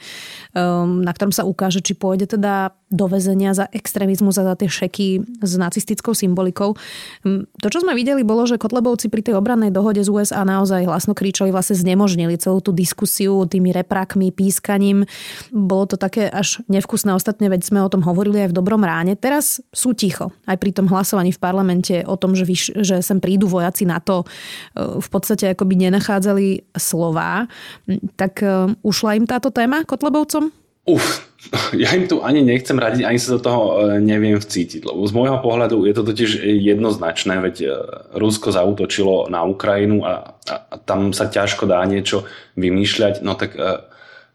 um, 0.54 1.02
na 1.02 1.10
ktorom 1.10 1.34
sa 1.34 1.42
ukáže, 1.42 1.82
či 1.82 1.98
pôjde 1.98 2.30
teda 2.30 2.76
do 2.92 3.08
väzenia 3.08 3.56
za 3.56 3.66
extrémizmus 3.72 4.36
a 4.36 4.46
za 4.46 4.54
tie 4.54 4.68
šeky 4.68 5.40
s 5.40 5.52
nacistickou 5.56 6.12
symbolikou. 6.12 6.76
Um, 7.24 7.48
to, 7.58 7.72
čo 7.72 7.80
sme 7.80 7.96
videli, 7.96 8.22
bolo, 8.22 8.44
že 8.44 8.60
Kotlebovci 8.60 9.08
pri 9.08 9.24
tej 9.24 9.34
obrannej 9.40 9.72
dohode 9.72 10.04
z 10.04 10.12
USA 10.12 10.44
naozaj 10.44 10.84
hlasno 10.84 11.16
kričali, 11.16 11.48
vlastne 11.48 11.80
znemožnili 11.80 12.36
celú 12.36 12.60
tú 12.60 12.70
diskusiu 12.70 13.48
tými 13.48 13.72
reprákmi, 13.72 14.30
pískaním. 14.30 15.08
Bolo 15.50 15.88
to 15.88 15.96
také 15.96 16.28
až 16.28 16.60
nevkusné 16.68 17.16
ostatne, 17.16 17.48
veď 17.48 17.64
sme 17.64 17.80
o 17.80 17.88
tom 17.88 18.04
hovorili 18.04 18.44
aj 18.44 18.52
v 18.52 18.56
dobrom 18.60 18.84
ráne. 18.84 19.16
Teraz 19.16 19.64
sú 19.72 19.96
ticho. 19.96 20.30
Aj 20.44 20.60
pri 20.60 20.76
tom 20.76 20.86
hlasovaní 20.92 21.32
v 21.32 21.40
parlamente 21.40 22.04
o 22.04 22.20
tom, 22.20 22.36
že, 22.36 22.44
vyš, 22.44 22.76
že 22.84 23.00
sem 23.00 23.18
prídu 23.18 23.48
vojaci 23.48 23.88
na 23.88 23.98
to 23.98 24.22
e, 24.22 24.26
v 25.00 25.08
podstate 25.08 25.56
akoby 25.56 25.88
nenachádzali 25.88 26.76
slová. 26.76 27.48
Tak 28.20 28.44
e, 28.44 28.76
ušla 28.84 29.16
im 29.16 29.24
táto 29.24 29.48
téma 29.48 29.88
Kotlebovcom? 29.88 30.61
Uf, 30.82 31.22
ja 31.82 31.94
im 31.94 32.10
tu 32.10 32.22
ani 32.26 32.42
nechcem 32.42 32.74
radiť, 32.74 33.06
ani 33.06 33.18
sa 33.18 33.38
do 33.38 33.40
toho 33.42 33.62
e, 33.62 34.02
neviem 34.02 34.34
vcítiť, 34.34 34.82
lebo 34.82 35.06
z 35.06 35.12
môjho 35.14 35.38
pohľadu 35.38 35.86
je 35.86 35.94
to 35.94 36.02
totiž 36.02 36.30
jednoznačné, 36.42 37.38
veď 37.38 37.56
Rusko 38.18 38.50
zautočilo 38.50 39.30
na 39.30 39.46
Ukrajinu 39.46 40.02
a, 40.02 40.34
a, 40.50 40.54
a 40.58 40.74
tam 40.82 41.14
sa 41.14 41.30
ťažko 41.30 41.70
dá 41.70 41.82
niečo 41.86 42.26
vymýšľať, 42.58 43.22
no 43.22 43.38
tak 43.38 43.54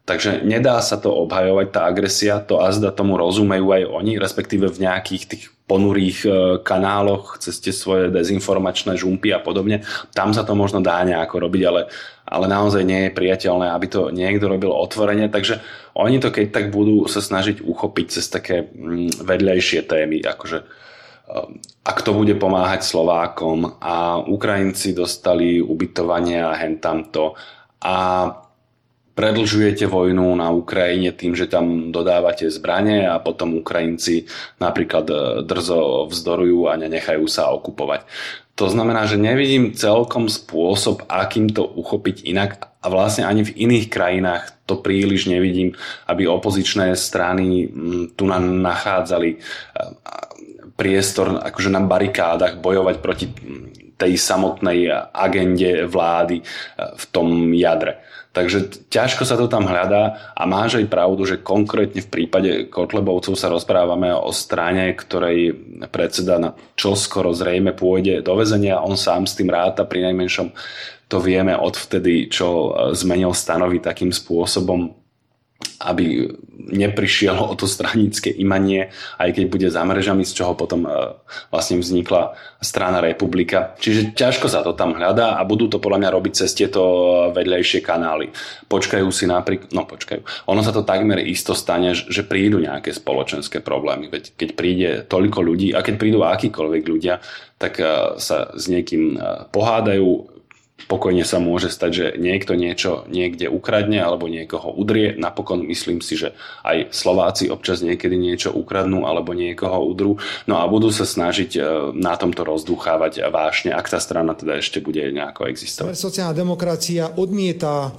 Takže 0.08 0.48
nedá 0.48 0.80
sa 0.80 0.96
to 0.96 1.12
obhajovať, 1.12 1.68
tá 1.68 1.84
agresia, 1.84 2.40
to 2.40 2.64
azda 2.64 2.96
tomu 2.96 3.20
rozumejú 3.20 3.76
aj 3.76 3.84
oni, 3.92 4.16
respektíve 4.16 4.72
v 4.72 4.88
nejakých 4.88 5.24
tých 5.28 5.44
ponurých 5.68 6.20
e, 6.24 6.30
kanáloch 6.64 7.44
cez 7.44 7.60
tie 7.60 7.76
svoje 7.76 8.08
dezinformačné 8.08 8.96
žumpy 8.96 9.36
a 9.36 9.44
podobne. 9.44 9.84
Tam 10.16 10.32
sa 10.32 10.48
to 10.48 10.56
možno 10.56 10.80
dá 10.80 11.04
nejako 11.04 11.44
robiť, 11.44 11.64
ale, 11.68 11.92
ale 12.24 12.46
naozaj 12.48 12.88
nie 12.88 13.08
je 13.08 13.16
priateľné, 13.16 13.76
aby 13.76 13.88
to 13.92 14.10
niekto 14.16 14.48
robil 14.48 14.72
otvorene. 14.72 15.28
Takže 15.28 15.60
oni 16.00 16.24
to 16.24 16.32
keď 16.32 16.46
tak 16.56 16.66
budú 16.72 17.04
sa 17.12 17.20
snažiť 17.20 17.60
uchopiť 17.60 18.06
cez 18.08 18.26
také 18.32 18.64
mm, 18.64 19.28
vedľajšie 19.28 19.84
témy, 19.84 20.24
akože 20.24 20.58
e, 20.64 20.66
ak 21.84 21.98
to 22.00 22.16
bude 22.16 22.32
pomáhať 22.40 22.88
Slovákom 22.88 23.84
a 23.84 24.24
Ukrajinci 24.24 24.96
dostali 24.96 25.60
ubytovanie 25.60 26.48
a 26.48 26.56
hentamto 26.56 27.36
a 27.84 27.96
predlžujete 29.18 29.90
vojnu 29.90 30.38
na 30.38 30.54
Ukrajine 30.54 31.10
tým, 31.10 31.34
že 31.34 31.50
tam 31.50 31.90
dodávate 31.90 32.54
zbranie 32.54 33.10
a 33.10 33.18
potom 33.18 33.58
Ukrajinci 33.58 34.30
napríklad 34.62 35.06
e, 35.10 35.16
drzo 35.42 36.06
vzdorujú 36.06 36.70
a 36.70 36.78
nenechajú 36.78 37.26
sa 37.26 37.50
okupovať. 37.50 38.06
To 38.58 38.70
znamená, 38.70 39.10
že 39.10 39.22
nevidím 39.22 39.74
celkom 39.74 40.30
spôsob, 40.30 41.10
akým 41.10 41.50
to 41.50 41.66
uchopiť 41.66 42.26
inak 42.30 42.70
a 42.82 42.86
vlastne 42.90 43.26
ani 43.26 43.42
v 43.42 43.54
iných 43.58 43.90
krajinách 43.90 44.54
to 44.70 44.78
príliš 44.78 45.26
nevidím, 45.26 45.74
aby 46.06 46.30
opozičné 46.30 46.94
strany 46.94 47.70
tu 48.14 48.24
nachádzali 48.30 49.30
e, 49.34 49.38
priestor 50.78 51.42
akože 51.42 51.74
na 51.74 51.82
barikádach 51.82 52.62
bojovať 52.62 52.96
proti 53.02 53.26
tej 53.98 54.14
samotnej 54.14 54.94
agende 55.10 55.90
vlády 55.90 56.38
e, 56.40 56.44
v 56.78 57.04
tom 57.10 57.50
jadre. 57.58 58.06
Takže 58.38 58.86
ťažko 58.94 59.26
sa 59.26 59.34
to 59.34 59.50
tam 59.50 59.66
hľadá 59.66 60.34
a 60.38 60.46
máš 60.46 60.78
aj 60.78 60.94
pravdu, 60.94 61.26
že 61.26 61.42
konkrétne 61.42 62.06
v 62.06 62.12
prípade 62.14 62.70
Kotlebovcov 62.70 63.34
sa 63.34 63.50
rozprávame 63.50 64.14
o 64.14 64.30
strane, 64.30 64.94
ktorej 64.94 65.58
predseda 65.90 66.38
na 66.38 66.54
čo 66.78 66.94
skoro 66.94 67.34
zrejme 67.34 67.74
pôjde 67.74 68.22
do 68.22 68.38
väzenia. 68.38 68.86
On 68.86 68.94
sám 68.94 69.26
s 69.26 69.34
tým 69.34 69.50
ráta, 69.50 69.90
pri 69.90 70.14
najmenšom 70.14 70.54
to 71.10 71.18
vieme 71.18 71.58
odvtedy, 71.58 72.30
čo 72.30 72.78
zmenil 72.94 73.34
stanovy 73.34 73.82
takým 73.82 74.14
spôsobom, 74.14 74.94
aby 75.78 76.34
neprišiel 76.58 77.38
o 77.38 77.54
to 77.54 77.70
stranické 77.70 78.34
imanie, 78.34 78.90
aj 79.22 79.30
keď 79.38 79.46
bude 79.48 79.68
za 79.70 79.86
mrežami, 79.86 80.26
z 80.26 80.34
čoho 80.42 80.58
potom 80.58 80.90
e, 80.90 80.92
vlastne 81.54 81.80
vznikla 81.80 82.34
strana 82.60 83.00
Republika. 83.00 83.78
Čiže 83.78 84.18
ťažko 84.18 84.50
sa 84.50 84.66
to 84.66 84.74
tam 84.74 84.98
hľadá 84.98 85.38
a 85.38 85.42
budú 85.46 85.70
to 85.70 85.78
podľa 85.78 86.04
mňa 86.04 86.16
robiť 86.18 86.34
cez 86.34 86.58
tieto 86.58 86.82
vedľajšie 87.32 87.80
kanály. 87.86 88.34
Počkajú 88.68 89.08
si 89.14 89.30
napríklad, 89.30 89.70
no 89.72 89.86
počkajú, 89.86 90.50
ono 90.50 90.62
sa 90.66 90.74
to 90.74 90.82
takmer 90.82 91.22
isto 91.24 91.54
stane, 91.54 91.94
že 91.94 92.26
prídu 92.26 92.58
nejaké 92.58 92.92
spoločenské 92.92 93.62
problémy. 93.62 94.10
Veď 94.10 94.24
keď 94.34 94.50
príde 94.58 94.90
toľko 95.06 95.40
ľudí 95.46 95.78
a 95.78 95.86
keď 95.86 95.96
prídu 96.02 96.26
akýkoľvek 96.26 96.84
ľudia, 96.90 97.22
tak 97.62 97.78
e, 97.78 98.18
sa 98.18 98.52
s 98.58 98.66
niekým 98.66 99.16
e, 99.16 99.50
pohádajú, 99.54 100.37
pokojne 100.86 101.26
sa 101.26 101.42
môže 101.42 101.74
stať, 101.74 101.92
že 101.92 102.06
niekto 102.22 102.54
niečo 102.54 103.10
niekde 103.10 103.50
ukradne 103.50 103.98
alebo 103.98 104.30
niekoho 104.30 104.70
udrie. 104.78 105.18
Napokon 105.18 105.66
myslím 105.66 106.06
si, 106.06 106.14
že 106.14 106.38
aj 106.62 106.94
Slováci 106.94 107.50
občas 107.50 107.82
niekedy 107.82 108.14
niečo 108.14 108.54
ukradnú 108.54 109.10
alebo 109.10 109.34
niekoho 109.34 109.82
udrú. 109.82 110.22
No 110.46 110.62
a 110.62 110.70
budú 110.70 110.94
sa 110.94 111.10
snažiť 111.10 111.52
e, 111.58 111.62
na 111.98 112.14
tomto 112.14 112.46
rozduchávať 112.46 113.26
vášne, 113.34 113.74
ak 113.74 113.90
tá 113.90 113.98
strana 113.98 114.38
teda 114.38 114.62
ešte 114.62 114.78
bude 114.78 115.02
nejako 115.02 115.50
existovať. 115.50 115.98
Sociálna 115.98 116.38
demokracia 116.38 117.18
odmieta 117.18 117.90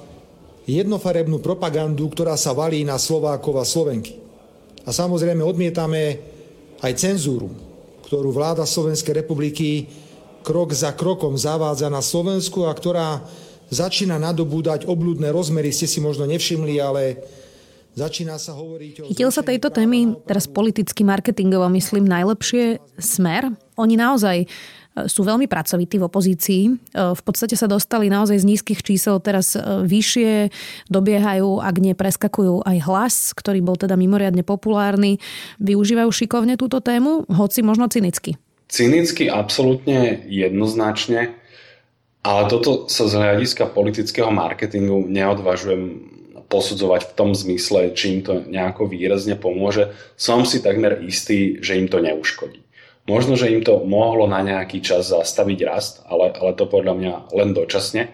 jednofarebnú 0.70 1.42
propagandu, 1.42 2.06
ktorá 2.14 2.38
sa 2.38 2.54
valí 2.54 2.86
na 2.86 2.94
Slovákov 2.94 3.58
a 3.58 3.66
Slovenky. 3.66 4.14
A 4.86 4.94
samozrejme 4.94 5.42
odmietame 5.42 6.22
aj 6.78 6.92
cenzúru, 6.94 7.50
ktorú 8.06 8.30
vláda 8.32 8.62
Slovenskej 8.64 9.24
republiky 9.24 9.90
krok 10.48 10.72
za 10.72 10.96
krokom 10.96 11.36
zavádza 11.36 11.92
na 11.92 12.00
Slovensku 12.00 12.64
a 12.64 12.72
ktorá 12.72 13.20
začína 13.68 14.16
nadobúdať 14.16 14.88
oblúdne 14.88 15.28
rozmery. 15.28 15.68
Ste 15.68 15.84
si 15.84 16.00
možno 16.00 16.24
nevšimli, 16.24 16.80
ale 16.80 17.20
začína 17.92 18.40
sa 18.40 18.56
hovoriť 18.56 18.94
o... 19.04 19.12
Chytil 19.12 19.28
sa 19.28 19.44
tejto 19.44 19.68
témy 19.68 20.16
teraz 20.24 20.48
politicky 20.48 21.04
marketingovo, 21.04 21.68
myslím, 21.76 22.08
najlepšie 22.08 22.80
smer. 22.96 23.52
Oni 23.76 24.00
naozaj 24.00 24.36
e, 24.40 24.46
sú 25.04 25.20
veľmi 25.20 25.44
pracovití 25.44 26.00
v 26.00 26.08
opozícii. 26.08 26.62
E, 26.64 26.72
v 27.12 27.22
podstate 27.28 27.52
sa 27.52 27.68
dostali 27.68 28.08
naozaj 28.08 28.40
z 28.40 28.48
nízkych 28.48 28.80
čísel 28.80 29.20
teraz 29.20 29.52
e, 29.52 29.60
vyššie, 29.84 30.48
dobiehajú, 30.88 31.60
ak 31.60 31.76
nie 31.76 31.92
preskakujú 31.92 32.64
aj 32.64 32.78
hlas, 32.88 33.14
ktorý 33.36 33.60
bol 33.60 33.76
teda 33.76 34.00
mimoriadne 34.00 34.48
populárny. 34.48 35.20
Využívajú 35.60 36.08
šikovne 36.08 36.56
túto 36.56 36.80
tému, 36.80 37.28
hoci 37.28 37.60
možno 37.60 37.92
cynicky. 37.92 38.40
Cynicky 38.68 39.32
absolútne 39.32 40.28
jednoznačne, 40.28 41.34
ale 42.20 42.42
toto 42.52 42.84
sa 42.92 43.08
z 43.08 43.16
hľadiska 43.16 43.72
politického 43.72 44.28
marketingu 44.28 45.08
neodvažujem 45.08 46.16
posudzovať 46.48 47.12
v 47.12 47.14
tom 47.16 47.30
zmysle, 47.36 47.92
či 47.92 48.18
im 48.18 48.20
to 48.24 48.44
nejako 48.44 48.88
výrazne 48.88 49.36
pomôže. 49.36 49.92
Som 50.16 50.48
si 50.48 50.64
takmer 50.64 51.00
istý, 51.04 51.60
že 51.60 51.76
im 51.80 51.88
to 51.88 52.00
neuškodí. 52.00 52.64
Možno, 53.08 53.40
že 53.40 53.48
im 53.48 53.64
to 53.64 53.80
mohlo 53.88 54.28
na 54.28 54.44
nejaký 54.44 54.84
čas 54.84 55.08
zastaviť 55.08 55.58
rast, 55.64 56.04
ale, 56.04 56.28
ale 56.36 56.52
to 56.52 56.68
podľa 56.68 56.94
mňa 56.96 57.12
len 57.32 57.56
dočasne, 57.56 58.12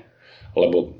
lebo 0.54 0.94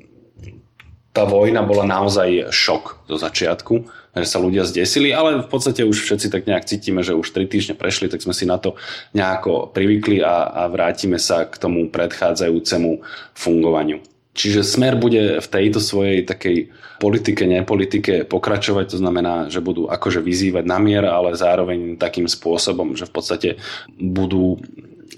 tá 1.15 1.23
vojna 1.23 1.63
bola 1.63 1.87
naozaj 1.87 2.51
šok 2.51 3.07
zo 3.07 3.17
začiatku 3.23 3.87
že 4.23 4.31
sa 4.31 4.39
ľudia 4.39 4.63
zdesili, 4.63 5.11
ale 5.11 5.43
v 5.43 5.49
podstate 5.51 5.83
už 5.83 6.07
všetci 6.07 6.31
tak 6.31 6.47
nejak 6.47 6.65
cítime, 6.71 7.03
že 7.03 7.19
už 7.19 7.35
3 7.35 7.51
týždne 7.51 7.75
prešli, 7.75 8.07
tak 8.07 8.23
sme 8.23 8.31
si 8.31 8.47
na 8.47 8.63
to 8.63 8.79
nejako 9.11 9.75
privykli 9.75 10.23
a, 10.23 10.47
a 10.47 10.63
vrátime 10.71 11.19
sa 11.19 11.51
k 11.51 11.59
tomu 11.59 11.91
predchádzajúcemu 11.91 13.03
fungovaniu. 13.35 13.99
Čiže 14.35 14.67
smer 14.67 14.99
bude 14.99 15.39
v 15.39 15.47
tejto 15.47 15.79
svojej 15.79 16.27
takej 16.27 16.75
politike, 16.99 17.47
nepolitike 17.47 18.27
pokračovať, 18.27 18.95
to 18.95 18.99
znamená, 18.99 19.47
že 19.47 19.63
budú 19.63 19.87
akože 19.87 20.19
vyzývať 20.19 20.65
na 20.67 20.79
mier, 20.83 21.07
ale 21.07 21.39
zároveň 21.39 21.95
takým 21.95 22.27
spôsobom, 22.27 22.99
že 22.99 23.07
v 23.07 23.15
podstate 23.15 23.49
budú 23.95 24.59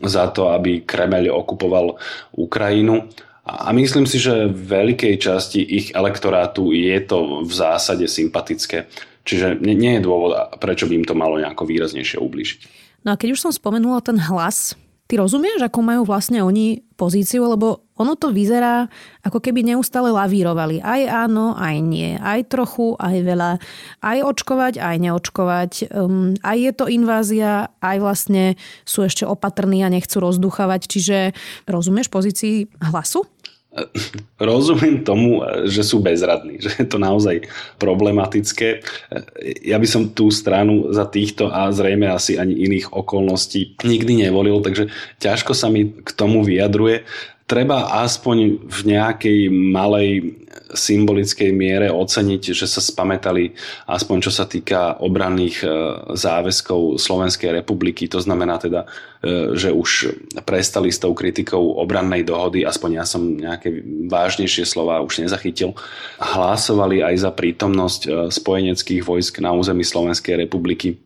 za 0.05 0.29
to, 0.29 0.53
aby 0.53 0.85
Kremel 0.85 1.33
okupoval 1.33 1.97
Ukrajinu 2.37 3.09
a 3.47 3.71
myslím 3.71 4.11
si, 4.11 4.19
že 4.19 4.51
v 4.51 4.59
veľkej 4.59 5.23
časti 5.23 5.63
ich 5.63 5.95
elektorátu 5.95 6.75
je 6.75 6.99
to 7.07 7.47
v 7.47 7.53
zásade 7.55 8.11
sympatické. 8.11 8.91
Čiže 9.23 9.63
nie 9.63 9.99
je 9.99 10.03
dôvod, 10.03 10.35
prečo 10.59 10.91
by 10.91 10.99
im 10.99 11.07
to 11.07 11.15
malo 11.15 11.39
nejako 11.39 11.63
výraznejšie 11.67 12.19
ubližiť. 12.19 12.59
No 13.07 13.15
a 13.15 13.19
keď 13.19 13.39
už 13.39 13.43
som 13.47 13.53
spomenula 13.55 14.03
ten 14.03 14.19
hlas, 14.19 14.75
ty 15.07 15.15
rozumieš, 15.15 15.63
ako 15.63 15.79
majú 15.79 16.03
vlastne 16.03 16.43
oni 16.43 16.83
pozíciu, 16.99 17.47
lebo 17.47 17.87
ono 17.97 18.19
to 18.19 18.35
vyzerá, 18.35 18.91
ako 19.23 19.39
keby 19.39 19.63
neustále 19.63 20.11
lavírovali. 20.11 20.83
Aj 20.83 21.27
áno, 21.27 21.55
aj 21.55 21.77
nie. 21.81 22.19
Aj 22.19 22.43
trochu, 22.45 22.99
aj 22.99 23.17
veľa. 23.23 23.51
Aj 24.03 24.19
očkovať, 24.21 24.83
aj 24.83 24.97
neočkovať. 25.01 25.73
Um, 25.95 26.35
aj 26.43 26.57
je 26.59 26.73
to 26.75 26.85
invázia, 26.91 27.71
aj 27.79 27.97
vlastne 28.03 28.45
sú 28.83 29.07
ešte 29.07 29.23
opatrní 29.23 29.87
a 29.87 29.93
nechcú 29.93 30.19
rozduchávať. 30.19 30.91
Čiže 30.91 31.19
rozumieš 31.71 32.11
pozícii 32.11 32.69
hlasu? 32.83 33.25
rozumiem 34.41 35.05
tomu, 35.05 35.45
že 35.69 35.85
sú 35.85 36.01
bezradní, 36.01 36.59
že 36.65 36.73
je 36.77 36.87
to 36.89 36.99
naozaj 37.01 37.45
problematické. 37.77 38.83
Ja 39.65 39.77
by 39.77 39.89
som 39.89 40.13
tú 40.13 40.33
stranu 40.33 40.93
za 40.93 41.05
týchto 41.09 41.53
a 41.53 41.69
zrejme 41.73 42.09
asi 42.09 42.41
ani 42.41 42.57
iných 42.67 42.93
okolností 42.93 43.81
nikdy 43.85 44.27
nevolil, 44.27 44.61
takže 44.65 44.89
ťažko 45.21 45.53
sa 45.53 45.69
mi 45.69 45.93
k 45.93 46.11
tomu 46.17 46.43
vyjadruje 46.43 47.05
treba 47.47 48.03
aspoň 48.03 48.67
v 48.67 48.81
nejakej 48.91 49.39
malej 49.51 50.11
symbolickej 50.67 51.55
miere 51.55 51.89
oceniť, 51.95 52.43
že 52.51 52.67
sa 52.67 52.83
spametali 52.83 53.55
aspoň 53.87 54.17
čo 54.19 54.33
sa 54.35 54.51
týka 54.51 54.99
obranných 54.99 55.63
e, 55.63 55.67
záväzkov 56.19 56.99
Slovenskej 56.99 57.55
republiky. 57.63 58.11
To 58.11 58.19
znamená 58.19 58.59
teda, 58.59 58.83
e, 59.23 59.55
že 59.55 59.71
už 59.71 59.91
prestali 60.43 60.91
s 60.91 60.99
tou 60.99 61.15
kritikou 61.15 61.79
obrannej 61.79 62.27
dohody, 62.27 62.67
aspoň 62.67 62.91
ja 62.99 63.05
som 63.07 63.23
nejaké 63.23 63.79
vážnejšie 64.11 64.67
slova 64.67 64.99
už 65.07 65.23
nezachytil. 65.23 65.79
Hlasovali 66.19 67.07
aj 67.07 67.15
za 67.23 67.31
prítomnosť 67.31 68.01
e, 68.03 68.11
spojeneckých 68.35 69.07
vojsk 69.07 69.39
na 69.39 69.55
území 69.55 69.87
Slovenskej 69.87 70.35
republiky 70.43 70.99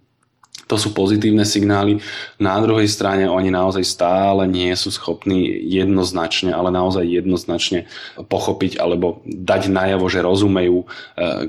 to 0.71 0.79
sú 0.79 0.95
pozitívne 0.95 1.43
signály. 1.43 1.99
Na 2.39 2.55
druhej 2.63 2.87
strane 2.87 3.27
oni 3.27 3.51
naozaj 3.51 3.83
stále 3.83 4.47
nie 4.47 4.71
sú 4.79 4.95
schopní 4.95 5.51
jednoznačne, 5.67 6.55
ale 6.55 6.71
naozaj 6.71 7.03
jednoznačne 7.03 7.91
pochopiť 8.31 8.79
alebo 8.79 9.19
dať 9.27 9.67
najavo, 9.67 10.07
že 10.07 10.23
rozumejú, 10.23 10.87
e, 10.87 10.87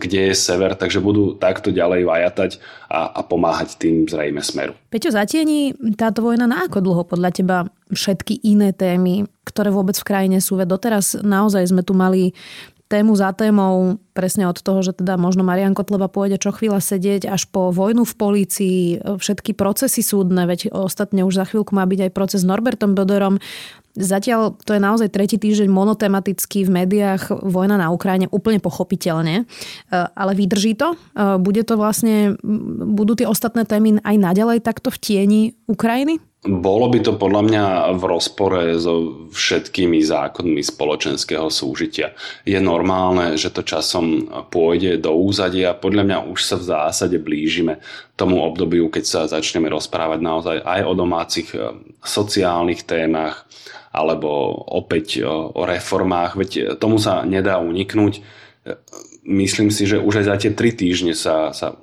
kde 0.02 0.34
je 0.34 0.36
sever, 0.36 0.74
takže 0.74 0.98
budú 0.98 1.38
takto 1.38 1.70
ďalej 1.70 2.10
vajatať 2.10 2.52
a, 2.90 3.14
a 3.14 3.22
pomáhať 3.22 3.78
tým 3.78 4.10
zrejme 4.10 4.42
smeru. 4.42 4.74
Peťo, 4.90 5.14
zatieni 5.14 5.78
táto 5.94 6.26
vojna 6.26 6.50
na 6.50 6.66
ako 6.66 6.82
dlho 6.82 7.04
podľa 7.06 7.30
teba 7.30 7.58
všetky 7.94 8.42
iné 8.42 8.74
témy, 8.74 9.30
ktoré 9.46 9.70
vôbec 9.70 9.94
v 10.00 10.08
krajine 10.08 10.42
sú? 10.42 10.58
Veď 10.58 10.74
doteraz 10.76 11.14
naozaj 11.22 11.70
sme 11.70 11.86
tu 11.86 11.94
mali 11.94 12.34
tému 12.92 13.16
za 13.16 13.32
témou, 13.32 13.96
presne 14.12 14.52
od 14.52 14.60
toho, 14.60 14.84
že 14.84 14.92
teda 14.92 15.16
možno 15.16 15.48
Marian 15.48 15.72
Kotleba 15.72 16.12
pôjde 16.12 16.36
čo 16.36 16.52
chvíľa 16.52 16.84
sedieť, 16.84 17.32
až 17.32 17.48
po 17.48 17.72
vojnu 17.72 18.04
v 18.04 18.14
polícii, 18.20 19.00
všetky 19.00 19.56
procesy 19.56 20.04
súdne, 20.04 20.44
veď 20.44 20.76
ostatne 20.76 21.24
už 21.24 21.40
za 21.40 21.48
chvíľku 21.48 21.72
má 21.72 21.88
byť 21.88 22.12
aj 22.12 22.12
proces 22.12 22.44
s 22.44 22.50
Norbertom 22.50 22.92
Boderom. 22.92 23.40
Zatiaľ 23.92 24.56
to 24.64 24.76
je 24.76 24.82
naozaj 24.84 25.12
tretí 25.12 25.36
týždeň 25.36 25.68
monotematický 25.68 26.64
v 26.64 26.72
médiách 26.84 27.44
vojna 27.44 27.76
na 27.76 27.92
Ukrajine, 27.92 28.32
úplne 28.32 28.64
pochopiteľne. 28.64 29.48
Ale 29.92 30.32
vydrží 30.32 30.80
to? 30.80 30.96
Bude 31.44 31.64
to 31.68 31.76
vlastne, 31.76 32.40
budú 32.88 33.20
tie 33.20 33.28
ostatné 33.28 33.68
témy 33.68 34.00
aj 34.04 34.16
naďalej 34.16 34.64
takto 34.64 34.92
v 34.92 34.98
tieni 35.00 35.42
Ukrajiny? 35.68 36.24
Bolo 36.42 36.90
by 36.90 37.06
to 37.06 37.22
podľa 37.22 37.42
mňa 37.46 37.66
v 38.02 38.04
rozpore 38.18 38.74
so 38.82 39.30
všetkými 39.30 40.02
zákonmi 40.02 40.66
spoločenského 40.66 41.54
súžitia. 41.54 42.18
Je 42.42 42.58
normálne, 42.58 43.38
že 43.38 43.54
to 43.54 43.62
časom 43.62 44.26
pôjde 44.50 44.98
do 44.98 45.14
úzadia. 45.14 45.78
Podľa 45.78 46.02
mňa 46.02 46.18
už 46.34 46.40
sa 46.42 46.58
v 46.58 46.66
zásade 46.66 47.22
blížime 47.22 47.78
tomu 48.18 48.42
obdobiu, 48.42 48.90
keď 48.90 49.04
sa 49.06 49.30
začneme 49.30 49.70
rozprávať 49.70 50.18
naozaj 50.18 50.58
aj 50.66 50.82
o 50.82 50.94
domácich 50.98 51.54
e, 51.54 51.78
sociálnych 52.02 52.90
témach, 52.90 53.46
alebo 53.94 54.50
opäť 54.66 55.22
o, 55.22 55.54
o 55.54 55.62
reformách. 55.62 56.42
Veď 56.42 56.82
tomu 56.82 56.98
sa 56.98 57.22
nedá 57.22 57.62
uniknúť. 57.62 58.18
E, 58.18 58.22
myslím 59.30 59.70
si, 59.70 59.86
že 59.86 60.02
už 60.02 60.26
aj 60.26 60.26
za 60.26 60.36
tie 60.42 60.52
tri 60.58 60.74
týždne 60.74 61.14
sa, 61.14 61.54
sa 61.54 61.78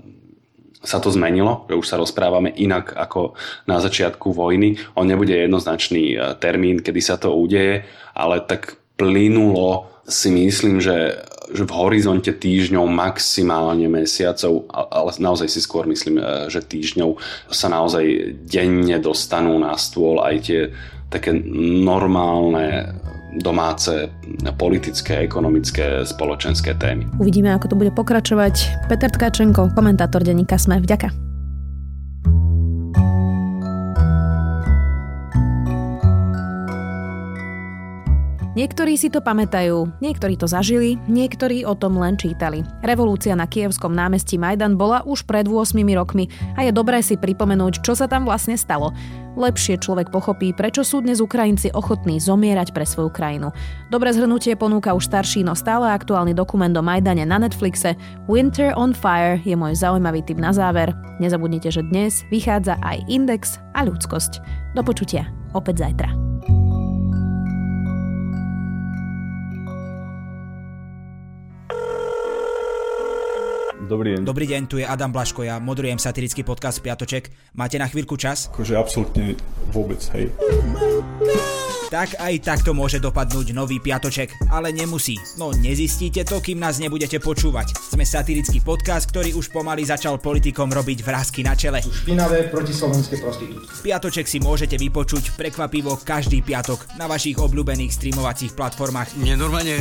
sa 0.78 1.02
to 1.02 1.10
zmenilo, 1.10 1.66
že 1.66 1.74
už 1.74 1.86
sa 1.86 1.98
rozprávame 1.98 2.54
inak 2.54 2.94
ako 2.94 3.34
na 3.66 3.82
začiatku 3.82 4.30
vojny. 4.30 4.78
On 4.94 5.06
nebude 5.06 5.34
jednoznačný 5.34 6.14
e, 6.14 6.16
termín, 6.38 6.78
kedy 6.82 7.00
sa 7.02 7.18
to 7.18 7.34
udeje, 7.34 7.82
ale 8.14 8.42
tak 8.46 8.78
plynulo 8.94 9.90
si 10.06 10.30
myslím, 10.30 10.78
že, 10.78 11.18
že 11.50 11.62
v 11.66 11.72
horizonte 11.74 12.30
týždňov, 12.30 12.86
maximálne 12.86 13.90
mesiacov, 13.90 14.70
ale 14.70 15.10
naozaj 15.18 15.50
si 15.50 15.60
skôr 15.60 15.84
myslím, 15.90 16.22
e, 16.22 16.46
že 16.46 16.62
týždňov 16.62 17.18
sa 17.50 17.66
naozaj 17.66 18.38
denne 18.46 19.02
dostanú 19.02 19.58
na 19.58 19.74
stôl 19.74 20.22
aj 20.22 20.36
tie 20.46 20.62
také 21.08 21.32
normálne 21.88 22.94
domáce 23.36 24.08
politické, 24.56 25.28
ekonomické, 25.28 26.00
spoločenské 26.08 26.74
témy. 26.74 27.04
Uvidíme, 27.20 27.52
ako 27.52 27.76
to 27.76 27.76
bude 27.76 27.92
pokračovať. 27.92 28.88
Peter 28.88 29.12
Tkačenko, 29.12 29.76
komentátor 29.76 30.24
denníka 30.24 30.56
Sme. 30.56 30.80
Vďaka. 30.80 31.27
Niektorí 38.58 38.98
si 38.98 39.06
to 39.06 39.22
pamätajú, 39.22 40.02
niektorí 40.02 40.34
to 40.34 40.50
zažili, 40.50 40.98
niektorí 41.06 41.62
o 41.62 41.78
tom 41.78 41.94
len 41.94 42.18
čítali. 42.18 42.66
Revolúcia 42.82 43.38
na 43.38 43.46
kievskom 43.46 43.94
námestí 43.94 44.34
Majdan 44.34 44.74
bola 44.74 45.06
už 45.06 45.30
pred 45.30 45.46
8 45.46 45.78
rokmi 45.94 46.26
a 46.58 46.66
je 46.66 46.74
dobré 46.74 46.98
si 46.98 47.14
pripomenúť, 47.14 47.86
čo 47.86 47.94
sa 47.94 48.10
tam 48.10 48.26
vlastne 48.26 48.58
stalo. 48.58 48.90
Lepšie 49.38 49.78
človek 49.78 50.10
pochopí, 50.10 50.50
prečo 50.50 50.82
sú 50.82 50.98
dnes 50.98 51.22
Ukrajinci 51.22 51.70
ochotní 51.70 52.18
zomierať 52.18 52.74
pre 52.74 52.82
svoju 52.82 53.14
krajinu. 53.14 53.54
Dobré 53.94 54.10
zhrnutie 54.10 54.58
ponúka 54.58 54.90
už 54.90 55.06
starší, 55.06 55.46
no 55.46 55.54
stále 55.54 55.94
aktuálny 55.94 56.34
dokument 56.34 56.74
o 56.74 56.82
Majdane 56.82 57.22
na 57.22 57.38
Netflixe 57.38 57.94
Winter 58.26 58.74
on 58.74 58.90
Fire 58.90 59.38
je 59.46 59.54
môj 59.54 59.78
zaujímavý 59.78 60.26
tip 60.26 60.42
na 60.42 60.50
záver. 60.50 60.90
Nezabudnite, 61.22 61.70
že 61.70 61.86
dnes 61.86 62.26
vychádza 62.34 62.74
aj 62.82 63.06
Index 63.06 63.62
a 63.78 63.86
ľudskosť. 63.86 64.42
Do 64.74 64.82
počutia 64.82 65.30
opäť 65.54 65.86
zajtra. 65.86 66.27
Dobrý 73.88 74.20
deň. 74.20 74.28
Dobrý 74.28 74.44
deň, 74.44 74.62
tu 74.68 74.76
je 74.76 74.84
Adam 74.84 75.08
Blaško, 75.08 75.48
ja 75.48 75.56
moderujem 75.56 75.96
satirický 75.96 76.44
podcast 76.44 76.84
Piatoček. 76.84 77.32
Máte 77.56 77.80
na 77.80 77.88
chvíľku 77.88 78.20
čas? 78.20 78.52
Akože 78.52 78.76
absolútne 78.76 79.32
vôbec, 79.72 79.96
hej. 80.12 80.28
Tak 81.88 82.20
aj 82.20 82.34
takto 82.44 82.76
môže 82.76 83.00
dopadnúť 83.00 83.56
nový 83.56 83.80
piatoček, 83.80 84.52
ale 84.52 84.76
nemusí. 84.76 85.16
No 85.40 85.56
nezistíte 85.56 86.20
to, 86.28 86.36
kým 86.36 86.60
nás 86.60 86.76
nebudete 86.76 87.16
počúvať. 87.16 87.72
Sme 87.80 88.04
satirický 88.04 88.60
podcast, 88.60 89.08
ktorý 89.08 89.32
už 89.32 89.48
pomaly 89.48 89.88
začal 89.88 90.20
politikom 90.20 90.68
robiť 90.68 91.00
vrázky 91.00 91.40
na 91.40 91.56
čele. 91.56 91.80
Sú 91.80 91.96
špinavé 91.96 92.52
slovenské 92.52 93.16
prostitútky. 93.24 93.72
Piatoček 93.88 94.28
si 94.28 94.36
môžete 94.36 94.76
vypočuť 94.76 95.32
prekvapivo 95.32 95.96
každý 96.04 96.44
piatok 96.44 96.92
na 97.00 97.08
vašich 97.08 97.40
obľúbených 97.40 97.96
streamovacích 97.96 98.52
platformách. 98.52 99.16
Mne 99.16 99.40
normálne 99.40 99.80